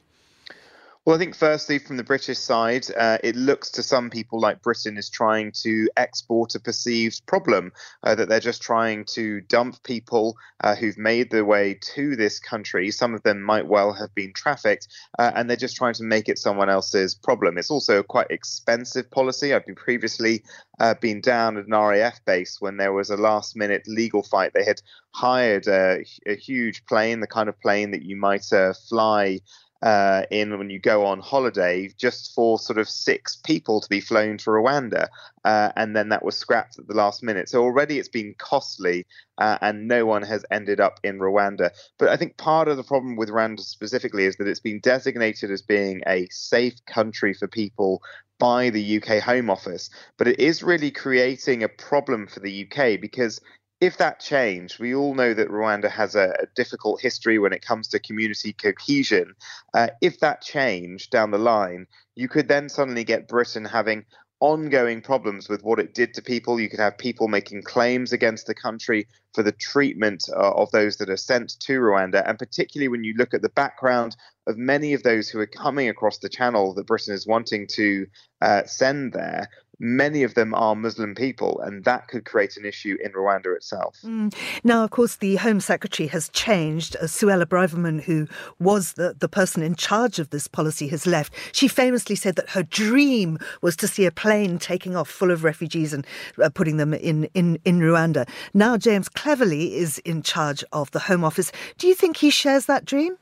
[1.06, 4.60] Well, I think firstly, from the British side, uh, it looks to some people like
[4.60, 7.70] Britain is trying to export a perceived problem,
[8.02, 12.40] uh, that they're just trying to dump people uh, who've made their way to this
[12.40, 12.90] country.
[12.90, 16.28] Some of them might well have been trafficked, uh, and they're just trying to make
[16.28, 17.56] it someone else's problem.
[17.56, 19.54] It's also a quite expensive policy.
[19.54, 20.42] I've been previously
[20.80, 24.54] uh, been down at an RAF base when there was a last minute legal fight.
[24.54, 24.82] They had
[25.14, 29.38] hired a, a huge plane, the kind of plane that you might uh, fly
[29.82, 34.00] uh, in when you go on holiday just for sort of six people to be
[34.00, 35.08] flown to Rwanda.
[35.44, 37.48] Uh, and then that was scrapped at the last minute.
[37.48, 39.06] So already it's been costly
[39.38, 41.70] uh, and no one has ended up in Rwanda.
[41.98, 45.50] But I think part of the problem with Rwanda specifically is that it's been designated
[45.50, 48.02] as being a safe country for people
[48.38, 49.90] by the UK Home Office.
[50.18, 53.40] But it is really creating a problem for the UK because
[53.80, 57.64] if that changed, we all know that Rwanda has a, a difficult history when it
[57.64, 59.34] comes to community cohesion.
[59.74, 64.04] Uh, if that changed down the line, you could then suddenly get Britain having
[64.40, 66.60] ongoing problems with what it did to people.
[66.60, 70.96] You could have people making claims against the country for the treatment uh, of those
[70.98, 72.26] that are sent to Rwanda.
[72.26, 75.88] And particularly when you look at the background of many of those who are coming
[75.88, 78.06] across the channel that Britain is wanting to
[78.42, 82.96] uh, send there, many of them are Muslim people, and that could create an issue
[83.02, 83.98] in Rwanda itself.
[84.04, 84.34] Mm.
[84.64, 86.96] Now, of course, the Home Secretary has changed.
[86.96, 88.26] Uh, Suella Braverman, who
[88.58, 91.32] was the, the person in charge of this policy, has left.
[91.52, 95.44] She famously said that her dream was to see a plane taking off full of
[95.44, 96.06] refugees and
[96.42, 98.28] uh, putting them in, in, in Rwanda.
[98.54, 101.52] Now, James Cleverly is in charge of the Home Office.
[101.78, 103.16] Do you think he shares that dream?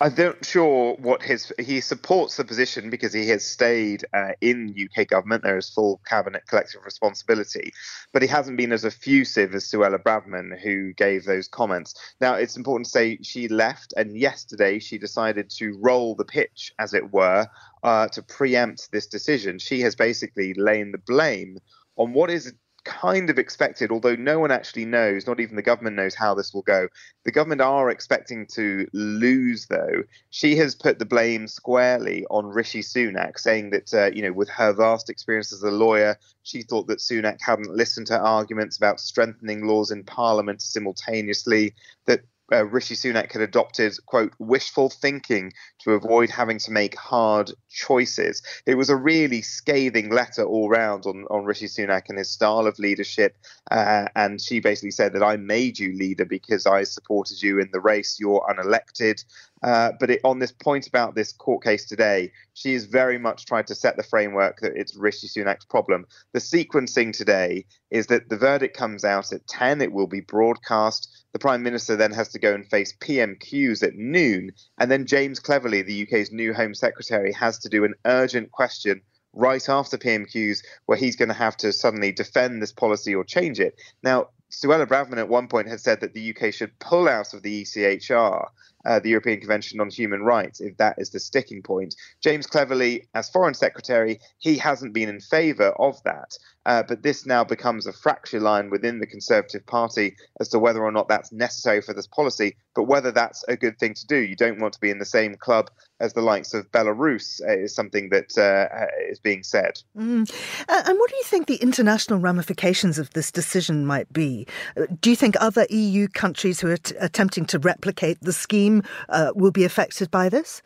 [0.00, 4.72] I'm not sure what his he supports the position because he has stayed uh, in
[4.78, 5.42] UK government.
[5.42, 7.72] There is full cabinet collective responsibility,
[8.12, 11.96] but he hasn't been as effusive as Suella Braverman, who gave those comments.
[12.20, 16.72] Now, it's important to say she left, and yesterday she decided to roll the pitch,
[16.78, 17.48] as it were,
[17.82, 19.58] uh, to preempt this decision.
[19.58, 21.58] She has basically laid the blame
[21.96, 25.96] on what is kind of expected, although no one actually knows, not even the government
[25.96, 26.88] knows how this will go.
[27.24, 30.02] The government are expecting to lose, though.
[30.30, 34.48] She has put the blame squarely on Rishi Sunak, saying that, uh, you know, with
[34.50, 39.00] her vast experience as a lawyer, she thought that Sunak hadn't listened to arguments about
[39.00, 41.74] strengthening laws in Parliament simultaneously,
[42.06, 47.52] that uh, Rishi Sunak had adopted, quote, wishful thinking to avoid having to make hard
[47.70, 48.42] choices.
[48.66, 52.66] It was a really scathing letter all round on, on Rishi Sunak and his style
[52.66, 53.36] of leadership.
[53.70, 57.70] Uh, and she basically said that I made you leader because I supported you in
[57.72, 58.18] the race.
[58.18, 59.24] You're unelected.
[59.62, 63.46] Uh, but it, on this point about this court case today, she has very much
[63.46, 66.06] tried to set the framework that it's Rishi Sunak's problem.
[66.32, 71.24] The sequencing today is that the verdict comes out at 10, it will be broadcast.
[71.32, 74.50] The Prime Minister then has to go and face PMQs at noon.
[74.78, 79.02] And then James Cleverly, the UK's new Home Secretary, has to do an urgent question
[79.34, 83.60] right after PMQs where he's going to have to suddenly defend this policy or change
[83.60, 83.80] it.
[84.02, 87.42] Now, Suella Braverman at one point had said that the UK should pull out of
[87.42, 88.48] the ECHR
[88.88, 91.94] uh, the European Convention on Human Rights, if that is the sticking point.
[92.22, 96.38] James Cleverly, as Foreign Secretary, he hasn't been in favour of that.
[96.68, 100.84] Uh, but this now becomes a fracture line within the Conservative Party as to whether
[100.84, 104.16] or not that's necessary for this policy, but whether that's a good thing to do.
[104.16, 105.70] You don't want to be in the same club
[106.00, 109.80] as the likes of Belarus, uh, is something that uh, is being said.
[109.96, 110.30] Mm.
[110.68, 114.46] and what do you think the international ramifications of this decision might be?
[114.76, 118.77] Uh, do you think other EU countries who are t- attempting to replicate the scheme
[119.08, 120.62] uh, will be affected by this?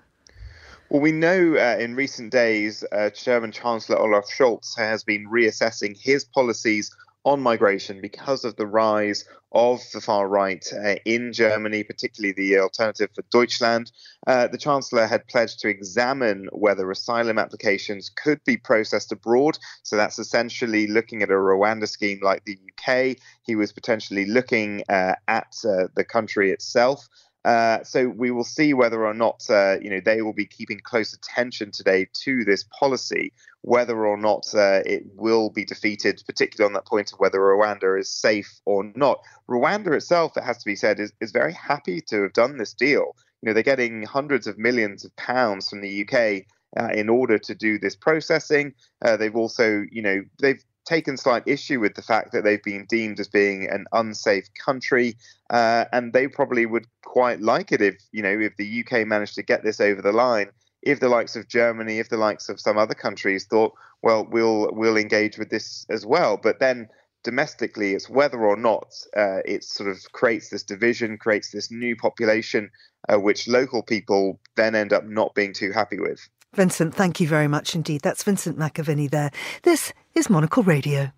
[0.90, 5.96] Well, we know uh, in recent days, uh, German Chancellor Olaf Scholz has been reassessing
[5.98, 6.94] his policies
[7.24, 12.58] on migration because of the rise of the far right uh, in Germany, particularly the
[12.58, 13.92] Alternative for Deutschland.
[14.26, 19.58] Uh, the Chancellor had pledged to examine whether asylum applications could be processed abroad.
[19.82, 23.16] So that's essentially looking at a Rwanda scheme like the UK.
[23.42, 27.08] He was potentially looking uh, at uh, the country itself.
[27.44, 30.78] Uh, so we will see whether or not uh, you know they will be keeping
[30.78, 33.32] close attention today to this policy,
[33.62, 37.98] whether or not uh, it will be defeated, particularly on that point of whether Rwanda
[37.98, 39.20] is safe or not.
[39.48, 42.74] Rwanda itself, it has to be said, is, is very happy to have done this
[42.74, 43.16] deal.
[43.40, 46.46] You know, they're getting hundreds of millions of pounds from the UK
[46.78, 48.72] uh, in order to do this processing.
[49.04, 52.86] Uh, they've also, you know, they've taken slight issue with the fact that they've been
[52.88, 55.16] deemed as being an unsafe country,
[55.50, 59.34] uh, and they probably would quite like it if you know if the UK managed
[59.36, 60.48] to get this over the line.
[60.82, 63.72] If the likes of Germany, if the likes of some other countries thought,
[64.02, 66.88] well, we'll we'll engage with this as well, but then
[67.22, 71.96] domestically, it's whether or not uh, it sort of creates this division, creates this new
[71.96, 72.70] population,
[73.08, 76.28] uh, which local people then end up not being too happy with.
[76.54, 78.02] Vincent, thank you very much indeed.
[78.02, 79.30] That's Vincent McAviney there.
[79.62, 81.10] This is Monocle Radio.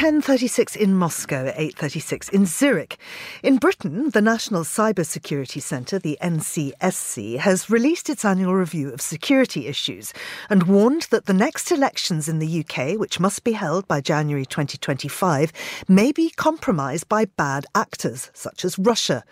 [0.00, 2.96] 10:36 in Moscow, 8:36 in Zurich.
[3.42, 9.66] In Britain, the National Cybersecurity Centre, the NCSC, has released its annual review of security
[9.66, 10.14] issues
[10.48, 14.46] and warned that the next elections in the UK, which must be held by January
[14.46, 15.52] 2025,
[15.86, 19.22] may be compromised by bad actors such as Russia.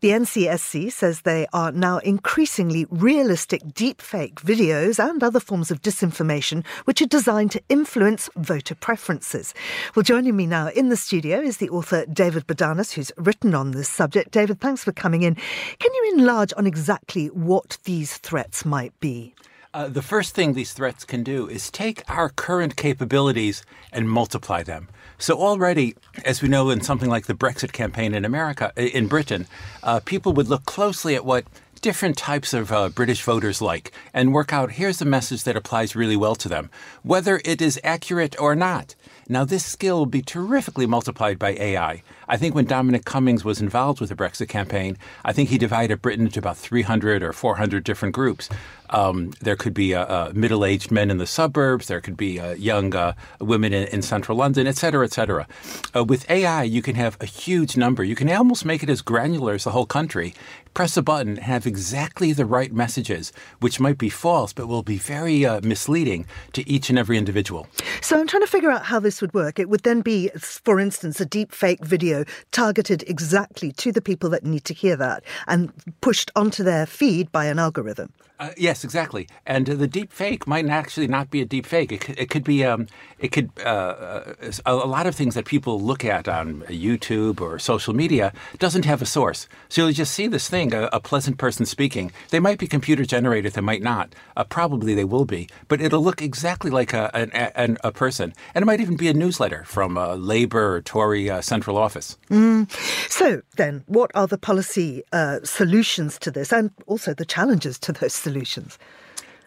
[0.00, 6.66] The NCSC says they are now increasingly realistic deepfake videos and other forms of disinformation
[6.86, 9.54] which are designed to influence voter preferences.
[9.94, 13.72] Well, joining me now in the studio is the author David Bodanis, who's written on
[13.72, 14.30] this subject.
[14.30, 15.34] David, thanks for coming in.
[15.34, 19.34] Can you enlarge on exactly what these threats might be?
[19.74, 24.62] Uh, the first thing these threats can do is take our current capabilities and multiply
[24.62, 24.88] them.
[25.18, 25.94] So already,
[26.24, 29.46] as we know in something like the Brexit campaign in America, in Britain,
[29.82, 31.44] uh, people would look closely at what
[31.82, 35.94] different types of uh, British voters like and work out here's the message that applies
[35.94, 36.70] really well to them,
[37.02, 38.94] whether it is accurate or not.
[39.30, 42.02] Now, this skill will be terrifically multiplied by AI.
[42.28, 46.02] I think when Dominic Cummings was involved with the Brexit campaign, I think he divided
[46.02, 48.48] Britain into about 300 or 400 different groups.
[48.90, 51.88] Um, there could be uh, uh, middle-aged men in the suburbs.
[51.88, 55.46] There could be uh, young uh, women in, in, central London, et cetera, et cetera.
[55.94, 58.02] Uh, with AI, you can have a huge number.
[58.02, 60.34] You can almost make it as granular as the whole country.
[60.74, 64.96] Press a button have exactly the right messages, which might be false, but will be
[64.96, 67.66] very uh, misleading to each and every individual.
[68.00, 69.58] So I'm trying to figure out how this would work.
[69.58, 72.17] It would then be, for instance, a deep fake video
[72.52, 77.30] targeted exactly to the people that need to hear that and pushed onto their feed
[77.32, 78.12] by an algorithm.
[78.40, 79.26] Uh, yes, exactly.
[79.46, 81.90] And uh, the deep fake might actually not be a deep fake.
[81.90, 82.86] It could, it could be, um,
[83.18, 84.34] it could, uh, uh
[84.64, 88.84] a, a, lot of things that people look at on YouTube or social media doesn't
[88.84, 89.48] have a source.
[89.68, 92.12] So you'll just see this thing, a, a pleasant person speaking.
[92.30, 94.14] They might be computer generated, they might not.
[94.36, 98.32] Uh, probably they will be, but it'll look exactly like a, a, a, person.
[98.54, 102.16] And it might even be a newsletter from a Labour or Tory uh, central office.
[102.30, 102.70] Mm.
[103.10, 105.02] So then, what are the policy
[105.42, 108.78] solutions to this and also the challenges to those solutions?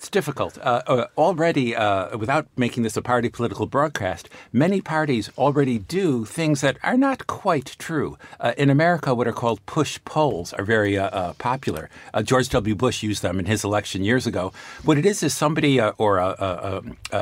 [0.02, 0.58] It's difficult.
[0.58, 6.26] Uh, uh, already, uh, without making this a party political broadcast, many parties already do
[6.26, 8.18] things that are not quite true.
[8.40, 11.88] Uh, in America, what are called push polls are very uh, uh, popular.
[12.24, 12.74] George W.
[12.74, 14.52] Bush used them in his election years ago.
[14.84, 16.82] What it is is somebody or a, a,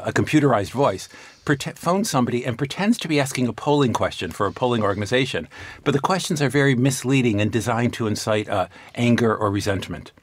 [0.10, 1.10] a, computerized voice
[1.76, 5.50] phones somebody and pretends to be asking a polling question for a polling organization,
[5.84, 8.48] but the questions are very misleading and designed to incite
[8.96, 10.14] anger or resentment.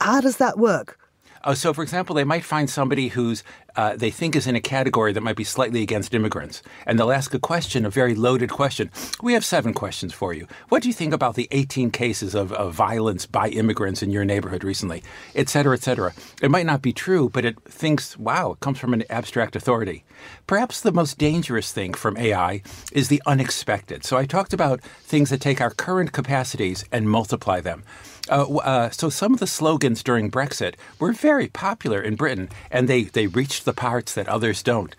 [0.00, 0.98] How does that work?
[1.44, 3.42] Uh, so, for example, they might find somebody who's
[3.74, 7.10] uh, they think is in a category that might be slightly against immigrants, and they'll
[7.10, 8.90] ask a question, a very loaded question.
[9.22, 10.46] We have seven questions for you.
[10.68, 14.26] What do you think about the 18 cases of, of violence by immigrants in your
[14.26, 15.02] neighborhood recently,
[15.34, 16.12] et cetera, et cetera?
[16.42, 20.04] It might not be true, but it thinks, wow, it comes from an abstract authority.
[20.46, 22.62] Perhaps the most dangerous thing from AI
[22.92, 24.04] is the unexpected.
[24.04, 27.84] So, I talked about things that take our current capacities and multiply them.
[28.28, 32.88] Uh, uh, so some of the slogans during Brexit were very popular in Britain, and
[32.88, 34.94] they, they reached the parts that others don't.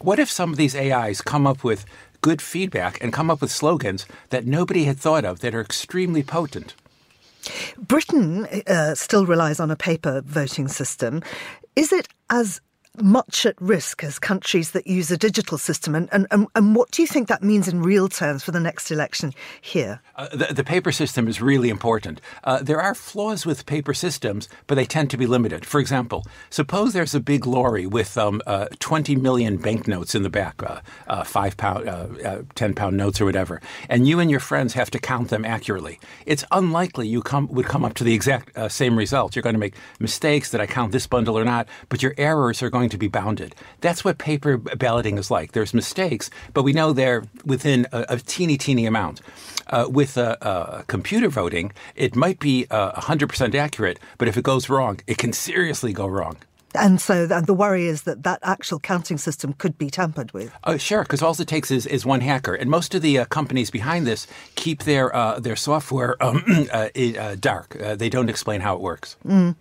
[0.00, 1.86] What if some of these AIs come up with
[2.20, 6.22] good feedback and come up with slogans that nobody had thought of that are extremely
[6.22, 6.74] potent?
[7.78, 11.22] Britain uh, still relies on a paper voting system.
[11.76, 12.60] Is it as
[13.02, 15.94] much at risk as countries that use a digital system?
[15.94, 18.90] And, and, and what do you think that means in real terms for the next
[18.90, 20.00] election here?
[20.16, 22.20] Uh, the, the, paper system is really important.
[22.42, 25.64] Uh, there are flaws with paper systems, but they tend to be limited.
[25.64, 30.30] For example, suppose there's a big lorry with um, uh, 20 million banknotes in the
[30.30, 34.40] back, uh, uh, five pound, uh, 10 pound notes or whatever, and you and your
[34.40, 36.00] friends have to count them accurately.
[36.24, 39.36] It's unlikely you come, would come up to the exact same result.
[39.36, 42.62] You're going to make mistakes that I count this bundle or not, but your errors
[42.62, 43.54] are going going to be bounded.
[43.80, 45.52] That's what paper balloting is like.
[45.52, 49.20] There's mistakes, but we know they're within a, a teeny, teeny amount.
[49.68, 54.68] Uh, with uh, computer voting, it might be uh, 100% accurate, but if it goes
[54.68, 56.36] wrong, it can seriously go wrong.
[56.76, 60.52] And so the, the worry is that that actual counting system could be tampered with.
[60.64, 62.54] Uh, sure, because all it takes is, is one hacker.
[62.54, 66.88] And most of the uh, companies behind this keep their, uh, their software um, uh,
[66.96, 67.76] uh, dark.
[67.80, 69.16] Uh, they don't explain how it works.
[69.26, 69.56] Mm.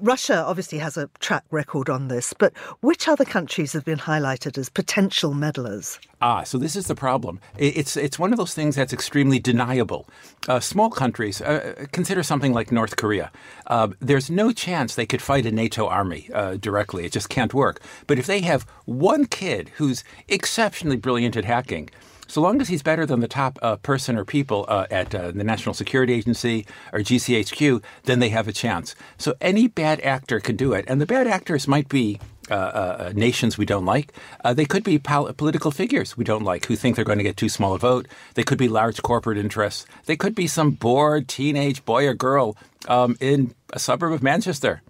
[0.00, 4.58] Russia obviously has a track record on this, but which other countries have been highlighted
[4.58, 5.98] as potential meddlers?
[6.22, 7.40] Ah, so this is the problem.
[7.56, 10.06] It's it's one of those things that's extremely deniable.
[10.46, 13.30] Uh, small countries, uh, consider something like North Korea.
[13.66, 17.06] Uh, there's no chance they could fight a NATO army uh, directly.
[17.06, 17.80] It just can't work.
[18.06, 21.88] But if they have one kid who's exceptionally brilliant at hacking,
[22.26, 25.32] so long as he's better than the top uh, person or people uh, at uh,
[25.32, 28.94] the National Security Agency or GCHQ, then they have a chance.
[29.18, 30.84] So any bad actor can do it.
[30.86, 32.20] And the bad actors might be
[32.50, 34.12] uh, uh, nations we don't like.
[34.44, 37.24] Uh, they could be pol- political figures we don't like who think they're going to
[37.24, 38.06] get too small a vote.
[38.34, 39.86] They could be large corporate interests.
[40.06, 42.56] They could be some bored teenage boy or girl
[42.88, 44.82] um, in a suburb of Manchester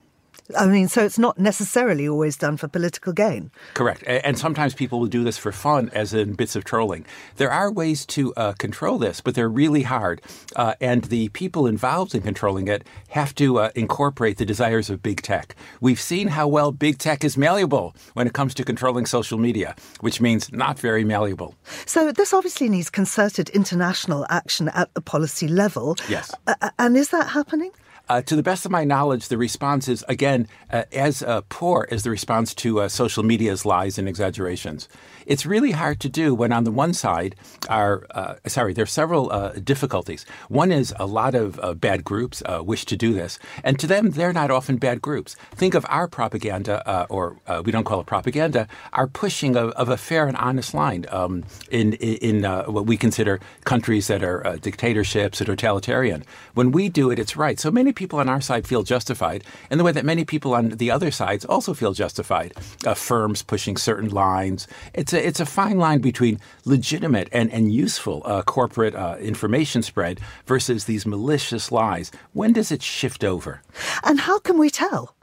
[0.59, 3.51] I mean, so it's not necessarily always done for political gain.
[3.75, 4.03] Correct.
[4.07, 7.05] And sometimes people will do this for fun, as in bits of trolling.
[7.37, 10.23] There are ways to uh, control this, but they're really hard.
[10.57, 15.03] Uh, and the people involved in controlling it have to uh, incorporate the desires of
[15.03, 15.55] big tech.
[15.81, 19.75] We've seen how well big tech is malleable when it comes to controlling social media,
[20.01, 21.55] which means not very malleable.
[21.87, 25.97] So this obviously needs concerted international action at the policy level.
[26.09, 26.35] Yes.
[26.79, 27.71] and is that happening?
[28.11, 31.87] Uh, to the best of my knowledge, the response is, again, uh, as uh, poor
[31.93, 34.89] as the response to uh, social media's lies and exaggerations.
[35.31, 37.37] It's really hard to do when, on the one side,
[37.69, 40.27] are uh, sorry, there are several uh, difficulties.
[40.49, 44.33] One is a lot of bad groups wish to do this, and to them, they're
[44.33, 45.37] not often bad groups.
[45.55, 49.97] Think of our propaganda, or we don't call it propaganda, our pushing of, of a
[49.97, 52.43] fair and honest line um, in in
[52.75, 56.25] what we consider countries that are dictatorships or totalitarian.
[56.55, 57.61] When we do it, it's right.
[57.61, 60.71] So many people on our side feel justified, in the way that many people on
[60.71, 62.53] the other sides also feel justified.
[62.85, 64.67] Uh, firms pushing certain lines.
[64.93, 69.83] It's a it's a fine line between legitimate and and useful uh, corporate uh, information
[69.83, 72.11] spread versus these malicious lies.
[72.33, 73.63] When does it shift over?
[74.03, 75.15] And how can we tell?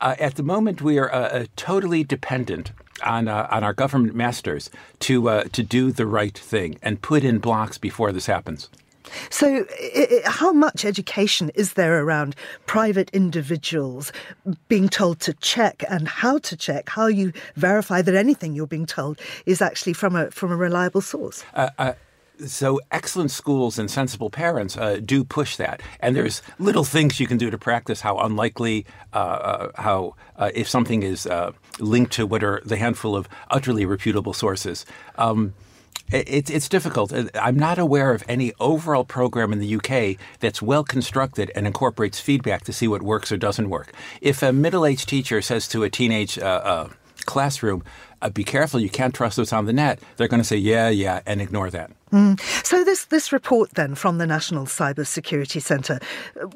[0.00, 2.72] Uh, at the moment, we are uh, totally dependent
[3.04, 4.70] on uh, on our government masters
[5.00, 8.68] to uh, to do the right thing and put in blocks before this happens.
[9.30, 9.66] So,
[10.24, 12.34] how much education is there around
[12.66, 14.12] private individuals
[14.68, 18.86] being told to check and how to check, how you verify that anything you're being
[18.86, 21.44] told is actually from a from a reliable source?
[21.54, 21.92] Uh, uh,
[22.46, 27.26] so excellent schools and sensible parents uh, do push that, and there's little things you
[27.26, 32.12] can do to practice how unlikely, uh, uh, how uh, if something is uh, linked
[32.12, 34.86] to what are the handful of utterly reputable sources.
[35.16, 35.54] Um,
[36.10, 37.12] It's it's difficult.
[37.12, 41.66] Uh, I'm not aware of any overall program in the UK that's well constructed and
[41.66, 43.92] incorporates feedback to see what works or doesn't work.
[44.20, 46.88] If a middle-aged teacher says to a teenage uh, uh,
[47.26, 47.84] classroom,
[48.22, 50.88] uh, "Be careful, you can't trust what's on the net," they're going to say, "Yeah,
[50.88, 51.90] yeah," and ignore that.
[52.10, 52.40] Mm.
[52.64, 56.00] So this this report then from the National Cyber Security Centre,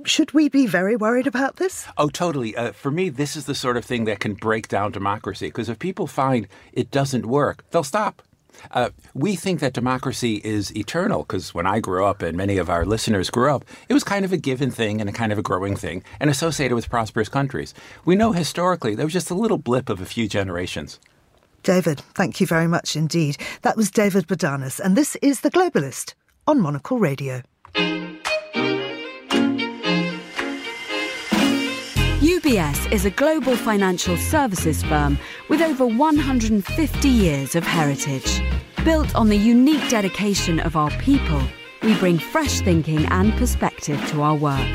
[0.04, 1.86] should we be very worried about this?
[1.98, 2.56] Oh, totally.
[2.56, 5.68] Uh, for me, this is the sort of thing that can break down democracy because
[5.68, 8.22] if people find it doesn't work, they'll stop.
[8.70, 12.70] Uh, we think that democracy is eternal because when I grew up and many of
[12.70, 15.38] our listeners grew up, it was kind of a given thing and a kind of
[15.38, 17.74] a growing thing and associated with prosperous countries.
[18.04, 21.00] We know historically there was just a little blip of a few generations.
[21.62, 23.36] David, thank you very much indeed.
[23.62, 26.14] That was David Bodanis, and this is The Globalist
[26.46, 27.42] on Monocle Radio.
[32.52, 38.42] UBS is a global financial services firm with over 150 years of heritage.
[38.84, 41.42] Built on the unique dedication of our people,
[41.82, 44.68] we bring fresh thinking and perspective to our work.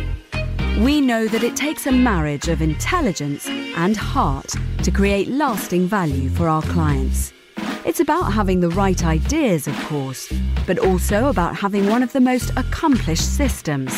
[0.80, 6.32] We know that it takes a marriage of intelligence and heart to create lasting value
[6.32, 7.32] for our clients.
[7.86, 10.34] It's about having the right ideas, of course,
[10.65, 13.95] but also about having one of the most accomplished systems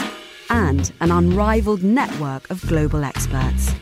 [0.50, 3.74] and an unrivaled network of global experts.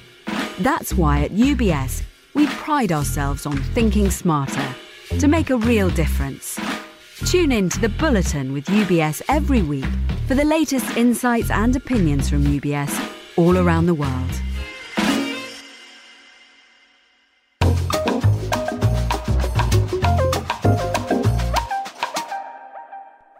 [0.59, 2.03] That's why at UBS,
[2.34, 4.76] we pride ourselves on thinking smarter
[5.20, 6.59] to make a real difference.
[7.26, 9.86] Tune in to the Bulletin with UBS every week
[10.28, 12.91] for the latest insights and opinions from UBS
[13.38, 14.32] all around the world.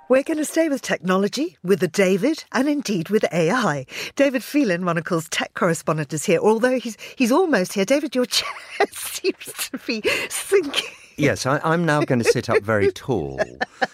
[0.10, 3.86] We're going to stay with technology, with the David, and indeed with AI.
[4.16, 6.40] David Phelan, Monocle's tech correspondent, is here.
[6.40, 7.84] Although he's he's almost here.
[7.84, 8.48] David, your chair
[8.94, 10.86] seems to be sinking.
[11.18, 13.42] Yes, I, am now going to sit up very tall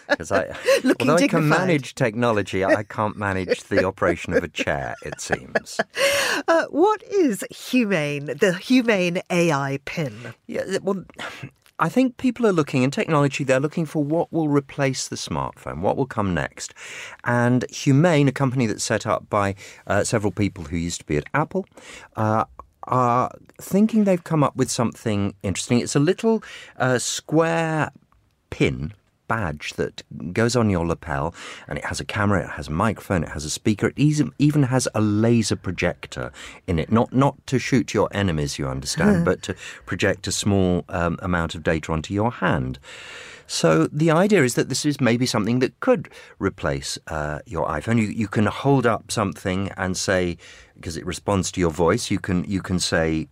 [0.08, 1.24] because I, Looking although dignified.
[1.24, 4.96] I can manage technology, I can't manage the operation of a chair.
[5.04, 5.80] It seems.
[6.48, 10.36] Uh, what is Humane, the Humane AI pin?
[10.48, 11.06] Yeah, well,
[11.84, 15.82] I think people are looking in technology, they're looking for what will replace the smartphone,
[15.82, 16.74] what will come next.
[17.26, 19.56] And Humane, a company that's set up by
[19.86, 21.68] uh, several people who used to be at Apple,
[22.16, 22.46] uh,
[22.84, 25.82] are thinking they've come up with something interesting.
[25.82, 26.42] It's a little
[26.78, 27.92] uh, square
[28.50, 28.94] pin
[29.34, 29.96] badge that
[30.32, 31.34] goes on your lapel
[31.68, 33.98] and it has a camera, it has a microphone, it has a speaker, it
[34.38, 36.32] even has a laser projector
[36.68, 36.92] in it.
[36.92, 39.56] Not not to shoot your enemies, you understand, but to
[39.86, 42.80] project a small um, amount of data onto your hand.
[43.48, 46.10] So the idea is that this is maybe something that could
[46.40, 47.98] replace uh, your iPhone.
[48.00, 50.38] You, you can hold up something and say,
[50.76, 53.28] because it responds to your voice, you can you can say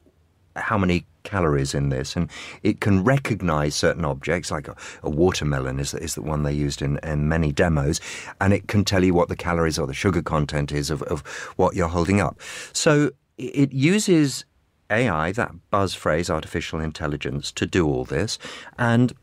[0.56, 2.30] how many calories in this, and
[2.64, 6.82] it can recognize certain objects, like a, a watermelon is, is the one they used
[6.82, 8.00] in, in, many demos,
[8.40, 11.22] and it can tell you what the calories or the sugar content is of, of
[11.56, 12.40] what you're holding up.
[12.74, 14.46] So it uses
[14.90, 18.38] AI, that buzz phrase, artificial intelligence, to do all this,
[18.78, 19.14] and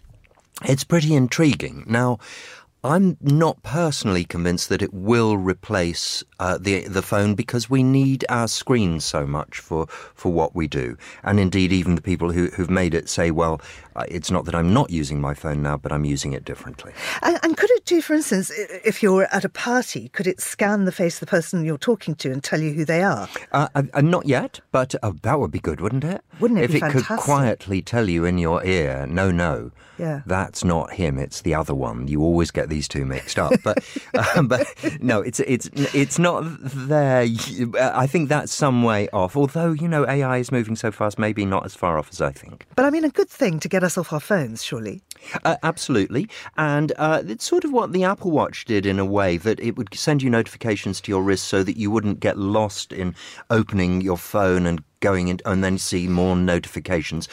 [0.65, 1.85] it's pretty intriguing.
[1.87, 2.19] Now,
[2.85, 8.25] I'm not personally convinced that it will replace uh, the the phone because we need
[8.29, 12.47] our screens so much for, for what we do, and indeed, even the people who
[12.51, 13.61] who've made it say, "Well,
[13.97, 16.93] uh, it's not that I'm not using my phone now, but I'm using it differently."
[17.23, 18.53] And, and, could it do, for instance,
[18.85, 22.15] if you're at a party, could it scan the face of the person you're talking
[22.17, 23.29] to and tell you who they are?
[23.51, 26.23] Uh, uh not yet, but uh, that would be good, wouldn't it?
[26.39, 26.65] Wouldn't it?
[26.65, 27.09] If it fantastic?
[27.09, 30.23] could quietly tell you in your ear, "No, no." Yeah.
[30.27, 31.19] That's not him.
[31.19, 32.07] It's the other one.
[32.07, 33.53] You always get these two mixed up.
[33.63, 33.85] But,
[34.37, 34.67] um, but
[35.01, 37.27] no, it's it's it's not there.
[37.81, 39.37] I think that's some way off.
[39.37, 42.33] Although you know AI is moving so fast, maybe not as far off as I
[42.33, 42.67] think.
[42.77, 45.03] But I mean, a good thing to get us off our phones, surely.
[45.45, 49.37] Uh, absolutely, and uh, it's sort of what the Apple Watch did in a way
[49.37, 52.93] that it would send you notifications to your wrist so that you wouldn't get lost
[52.93, 53.15] in
[53.51, 57.29] opening your phone and going in and then see more notifications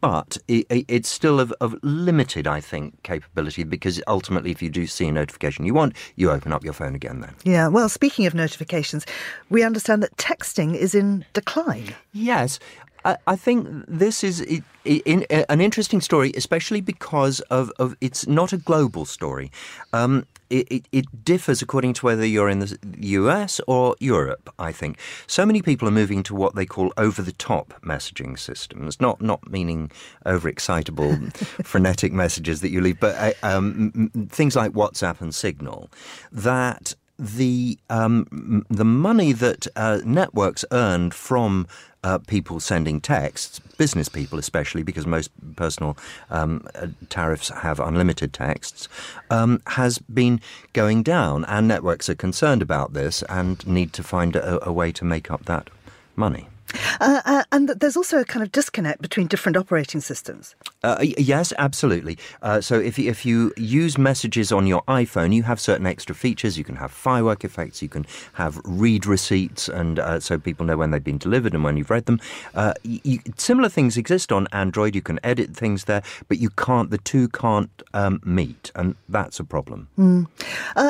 [0.00, 4.86] but it, it's still of, of, limited, I think, capability because ultimately, if you do
[4.86, 7.34] see a notification you want, you open up your phone again then.
[7.44, 9.06] Yeah, well, speaking of notifications,
[9.50, 11.94] we understand that texting is in decline.
[12.12, 12.58] Yes.
[13.04, 18.26] I, I think this is in, in, an interesting story, especially because of, of it's
[18.26, 19.50] not a global story.
[19.92, 24.72] Um, it, it, it, differs according to whether you're in the US or Europe, I
[24.72, 24.98] think.
[25.26, 29.20] So many people are moving to what they call over the top messaging systems, not,
[29.20, 29.90] not meaning
[30.24, 31.36] overexcitable,
[31.66, 35.90] frenetic messages that you leave, but uh, um, things like WhatsApp and Signal
[36.32, 41.66] that the um, the money that uh, networks earned from
[42.04, 45.96] uh, people sending texts, business people especially, because most personal
[46.30, 48.88] um, uh, tariffs have unlimited texts,
[49.30, 50.40] um, has been
[50.72, 54.92] going down, and networks are concerned about this and need to find a, a way
[54.92, 55.70] to make up that
[56.14, 56.48] money.
[57.00, 60.54] Uh, uh, and there's also a kind of disconnect between different operating systems.
[60.82, 62.18] Uh, yes, absolutely.
[62.42, 66.58] Uh, so if if you use messages on your iPhone, you have certain extra features.
[66.58, 67.82] You can have firework effects.
[67.82, 71.64] You can have read receipts, and uh, so people know when they've been delivered and
[71.64, 72.20] when you've read them.
[72.54, 74.94] Uh, you, similar things exist on Android.
[74.94, 76.90] You can edit things there, but you can't.
[76.90, 79.88] The two can't um, meet, and that's a problem.
[79.98, 80.26] Mm.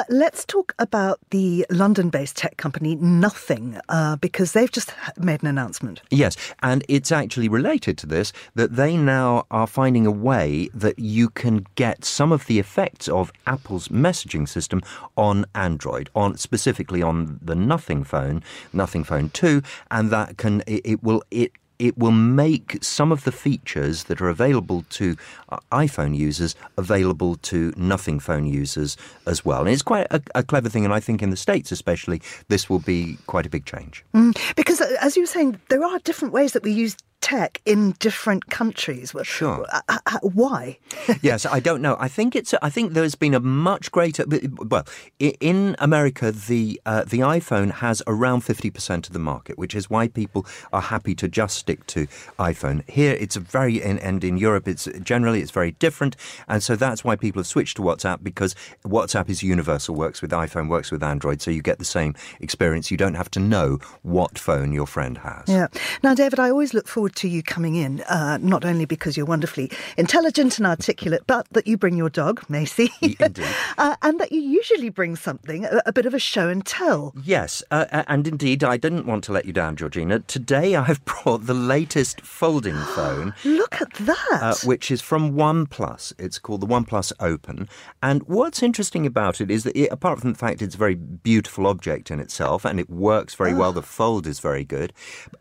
[0.09, 3.81] let's talk about the London-based tech company Nothing,
[4.21, 5.68] because they've just made an announcement.
[6.11, 10.99] Yes, and it's actually related to this that they now are finding a way that
[10.99, 14.83] you can get some of the effects of Apple's messaging system
[15.17, 18.43] on Android, on specifically on the Nothing phone,
[18.73, 23.25] Nothing Phone 2, and that can it, it will it it will make some of
[23.25, 25.17] the features that are available to
[25.49, 29.61] uh, iPhone users available to Nothing phone users as well.
[29.61, 32.69] And it's quite a, a, clever thing, and I think in the States especially, this
[32.69, 34.05] will be quite a big change.
[34.15, 37.61] Mm, because, uh, as you were saying, there are different ways that we use tech
[37.65, 39.15] in different countries.
[39.23, 39.67] Sure.
[39.71, 40.79] Uh, why?
[41.23, 41.97] yes, I don't know.
[41.99, 42.55] I think it's.
[42.63, 44.25] I think there's been a much greater.
[44.59, 44.87] Well,
[45.19, 49.91] in America, the uh, the iPhone has around fifty percent of the market, which is
[49.91, 52.07] why people are happy to just stick to
[52.39, 52.89] iPhone.
[52.89, 56.17] Here, it's very and, and in Europe, it's generally it's very different,
[56.47, 58.55] and so that's why people have switched to WhatsApp because
[58.85, 62.91] WhatsApp is universal, works with iPhone, works with Android, so you get the same experience.
[62.91, 65.49] You don't have to know what phone your friend has.
[65.49, 65.69] Yeah.
[66.03, 69.17] Now, David, I always look forward forward to you coming in, uh, not only because
[69.17, 72.91] you're wonderfully intelligent and articulate, but that you bring your dog, Macy,
[73.79, 77.15] uh, and that you usually bring something, a, a, bit of a show and tell.
[77.25, 80.21] Yes, uh, and indeed, I didn't want to let you down, Georgina.
[80.21, 83.33] Today I've brought the latest folding phone.
[83.45, 84.39] Look at that!
[84.43, 86.13] Uh, which is from OnePlus.
[86.19, 87.69] It's called the OnePlus Open.
[88.03, 90.95] And what's interesting about it is that, it, apart from the fact it's a very
[90.95, 94.93] beautiful object in itself and it works very well, the fold is very good,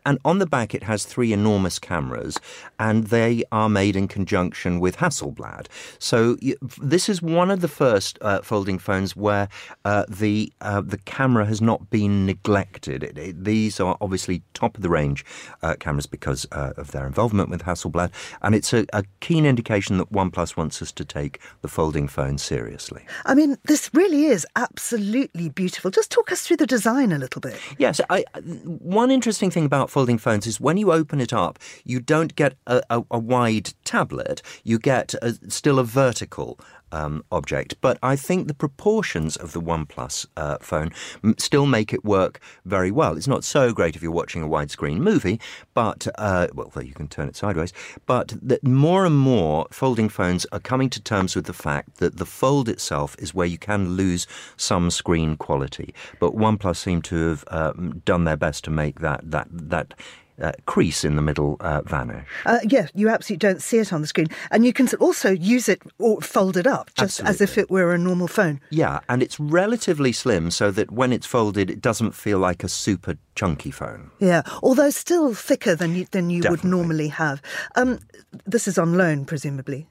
[0.06, 2.38] and on the back it has three enormous enormous cameras,
[2.78, 5.66] and they are made in conjunction with Hasselblad.
[5.98, 6.36] So
[6.80, 9.48] this is one of the first uh, folding phones where
[9.84, 13.02] uh, the uh, the camera has not been neglected.
[13.02, 15.24] It, it, these are obviously top of the range
[15.62, 19.98] uh, cameras because uh, of their involvement with Hasselblad, and it's a, a keen indication
[19.98, 23.02] that OnePlus wants us to take the folding phone seriously.
[23.24, 25.90] I mean, this really is absolutely beautiful.
[25.90, 27.58] Just talk us through the design a little bit.
[27.78, 31.58] Yes, I, one interesting thing about folding phones is when you open it up up,
[31.84, 34.42] you don't get a, a, a wide tablet.
[34.64, 36.58] You get a, still a vertical
[36.92, 37.74] um, object.
[37.80, 40.92] But I think the proportions of the OnePlus uh, phone
[41.38, 43.16] still make it work very well.
[43.16, 45.40] It's not so great if you're watching a widescreen movie,
[45.74, 47.72] but uh, well, you can turn it sideways.
[48.06, 52.16] But that more and more folding phones are coming to terms with the fact that
[52.16, 54.26] the fold itself is where you can lose
[54.56, 55.94] some screen quality.
[56.18, 57.72] But OnePlus seem to have uh,
[58.04, 59.94] done their best to make that that that
[60.40, 62.26] uh, crease in the middle uh, vanish.
[62.46, 64.28] Uh, yeah, you absolutely don't see it on the screen.
[64.50, 67.30] And you can also use it or fold it up, just absolutely.
[67.30, 68.60] as if it were a normal phone.
[68.70, 72.68] Yeah, and it's relatively slim so that when it's folded, it doesn't feel like a
[72.68, 74.10] super chunky phone.
[74.18, 77.42] Yeah, although still thicker than you, than you would normally have.
[77.76, 78.00] Um,
[78.46, 79.86] this is on loan, presumably.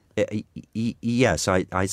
[0.74, 1.88] yes, I, I,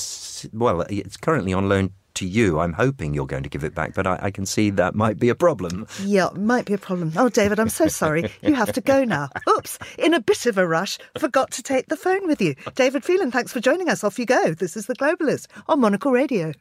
[0.53, 2.59] well, it's currently on loan to you.
[2.59, 5.19] I'm hoping you're going to give it back, but I, I, can see that might
[5.19, 5.87] be a problem.
[6.01, 7.11] Yeah, might be a problem.
[7.15, 8.31] Oh, David, I'm so sorry.
[8.41, 9.29] You have to go now.
[9.49, 12.55] Oops, in a bit of a rush, forgot to take the phone with you.
[12.75, 14.03] David Phelan, thanks for joining us.
[14.03, 14.53] Off you go.
[14.53, 16.53] This is The Globalist on Monocle Radio.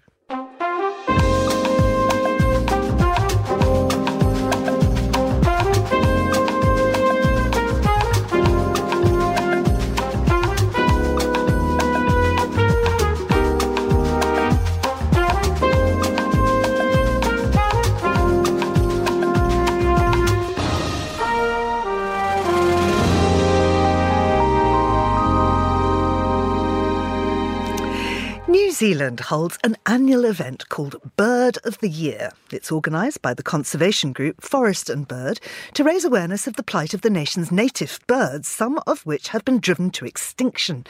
[28.75, 32.33] Zealand holds an annual event called Bird of the Year.
[32.51, 35.39] It's organised by the conservation group Forest and Bird
[35.75, 39.45] to raise awareness of the plight of the nation's native birds, some of which have
[39.45, 40.85] been driven to extinction.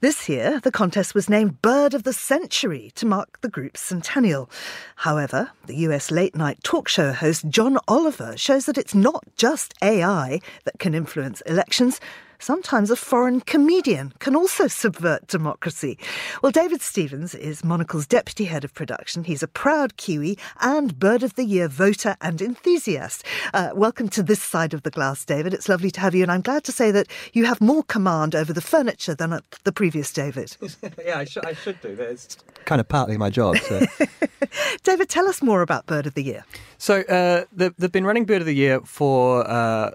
[0.00, 4.50] This year, the contest was named Bird of the Century to mark the group's centennial.
[4.96, 9.74] However, the US late night talk show host John Oliver shows that it's not just
[9.80, 12.00] AI that can influence elections.
[12.42, 15.98] Sometimes a foreign comedian can also subvert democracy.
[16.42, 19.24] Well, David Stevens is Monocle's deputy head of production.
[19.24, 23.24] He's a proud Kiwi and Bird of the Year voter and enthusiast.
[23.54, 25.54] Uh, welcome to this side of the glass, David.
[25.54, 28.34] It's lovely to have you, and I'm glad to say that you have more command
[28.34, 30.56] over the furniture than at the previous David.
[31.04, 31.94] yeah, I, sh- I should do.
[31.94, 33.56] That's kind of partly my job.
[33.58, 33.86] So.
[34.82, 36.44] David, tell us more about Bird of the Year.
[36.78, 39.92] So uh, they've, they've been running Bird of the Year for uh,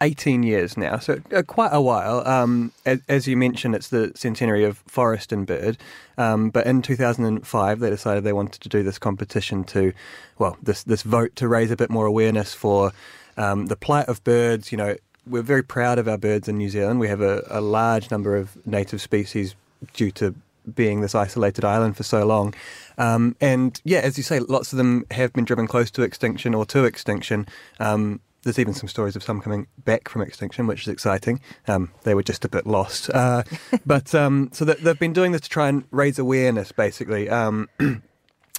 [0.00, 2.26] 18 years now, so uh, quite a while.
[2.26, 5.76] Um, as, as, you mentioned, it's the centenary of Forest and Bird.
[6.16, 9.92] Um, but in 2005, they decided they wanted to do this competition to,
[10.38, 12.92] well, this this vote to raise a bit more awareness for
[13.36, 14.72] um, the plight of birds.
[14.72, 14.96] You know,
[15.26, 17.00] we're very proud of our birds in New Zealand.
[17.00, 19.54] We have a, a large number of native species
[19.92, 20.34] due to
[20.74, 22.54] being this isolated island for so long.
[22.98, 26.54] Um, and yeah, as you say, lots of them have been driven close to extinction
[26.54, 27.46] or to extinction.
[27.78, 31.40] Um, there's even some stories of some coming back from extinction, which is exciting.
[31.68, 33.10] Um, they were just a bit lost.
[33.10, 33.42] Uh,
[33.86, 37.28] but um, so they've been doing this to try and raise awareness, basically.
[37.28, 37.68] Um,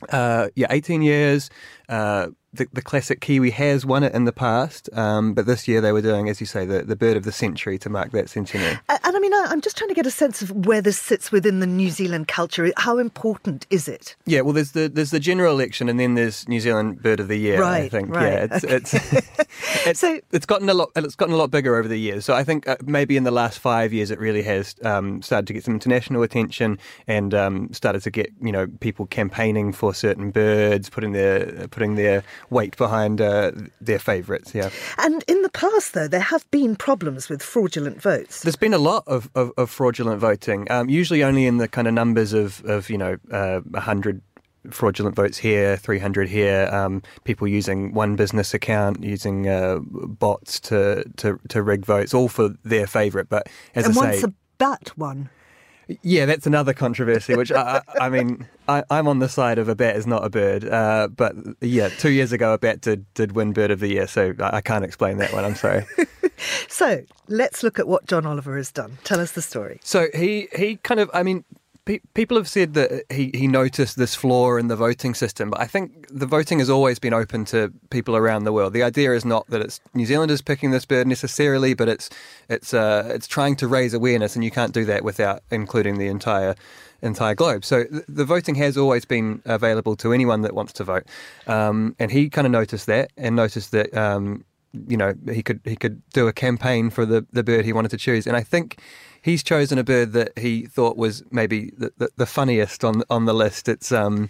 [0.10, 1.50] uh, yeah, 18 years.
[1.90, 5.80] Uh, the, the classic Kiwi has won it in the past, um, but this year
[5.80, 8.30] they were doing, as you say, the, the bird of the century to mark that
[8.30, 8.78] centenary.
[8.90, 11.00] And, and I mean, I, am just trying to get a sense of where this
[11.00, 12.72] sits within the New Zealand culture.
[12.78, 14.16] How important is it?
[14.26, 17.28] Yeah, well, there's the there's the general election, and then there's New Zealand Bird of
[17.28, 17.62] the Year.
[17.62, 18.14] Right, I think.
[18.14, 18.76] Right, yeah, it's, okay.
[18.76, 18.94] it's,
[19.88, 22.26] it's so it's gotten a lot it's gotten a lot bigger over the years.
[22.26, 25.48] So I think uh, maybe in the last five years it really has um, started
[25.48, 29.94] to get some international attention and um, started to get you know people campaigning for
[29.94, 34.54] certain birds, putting their putting their weight behind uh, their favourites.
[34.54, 34.70] Yeah.
[34.98, 38.44] And in the past, though, there have been problems with fraudulent votes.
[38.44, 41.88] There's been a lot of, of, of fraudulent voting, um, usually only in the kind
[41.88, 44.22] of numbers of, of you know, uh, 100
[44.70, 51.04] fraudulent votes here, 300 here, um, people using one business account, using uh, bots to,
[51.18, 53.30] to, to rig votes, all for their favourite.
[53.30, 55.30] But as and I once say, a bat won.
[56.02, 57.36] Yeah, that's another controversy.
[57.36, 60.24] Which I, I, I mean, I, am on the side of a bat is not
[60.24, 60.66] a bird.
[60.66, 64.08] Uh, but yeah, two years ago a bat did did win Bird of the Year,
[64.08, 65.46] so I, I can't explain that one.
[65.46, 65.86] I'm sorry.
[66.68, 68.98] so let's look at what John Oliver has done.
[69.04, 69.80] Tell us the story.
[69.84, 71.44] So he he kind of, I mean,
[71.86, 75.60] pe- people have said that he, he noticed this flaw in the voting system, but
[75.60, 78.74] I think the voting has always been open to people around the world.
[78.74, 82.10] The idea is not that it's New Zealanders picking this bird necessarily, but it's
[82.50, 86.08] it's uh, it's trying to raise awareness, and you can't do that without including the
[86.08, 86.56] entire
[87.02, 87.66] entire globe.
[87.66, 91.04] So th- the voting has always been available to anyone that wants to vote,
[91.48, 93.96] um, and he kind of noticed that and noticed that.
[93.96, 94.46] Um,
[94.88, 97.92] you know, he could he could do a campaign for the, the bird he wanted
[97.92, 98.80] to choose, and I think
[99.22, 103.26] he's chosen a bird that he thought was maybe the, the, the funniest on on
[103.26, 103.68] the list.
[103.68, 104.30] It's um,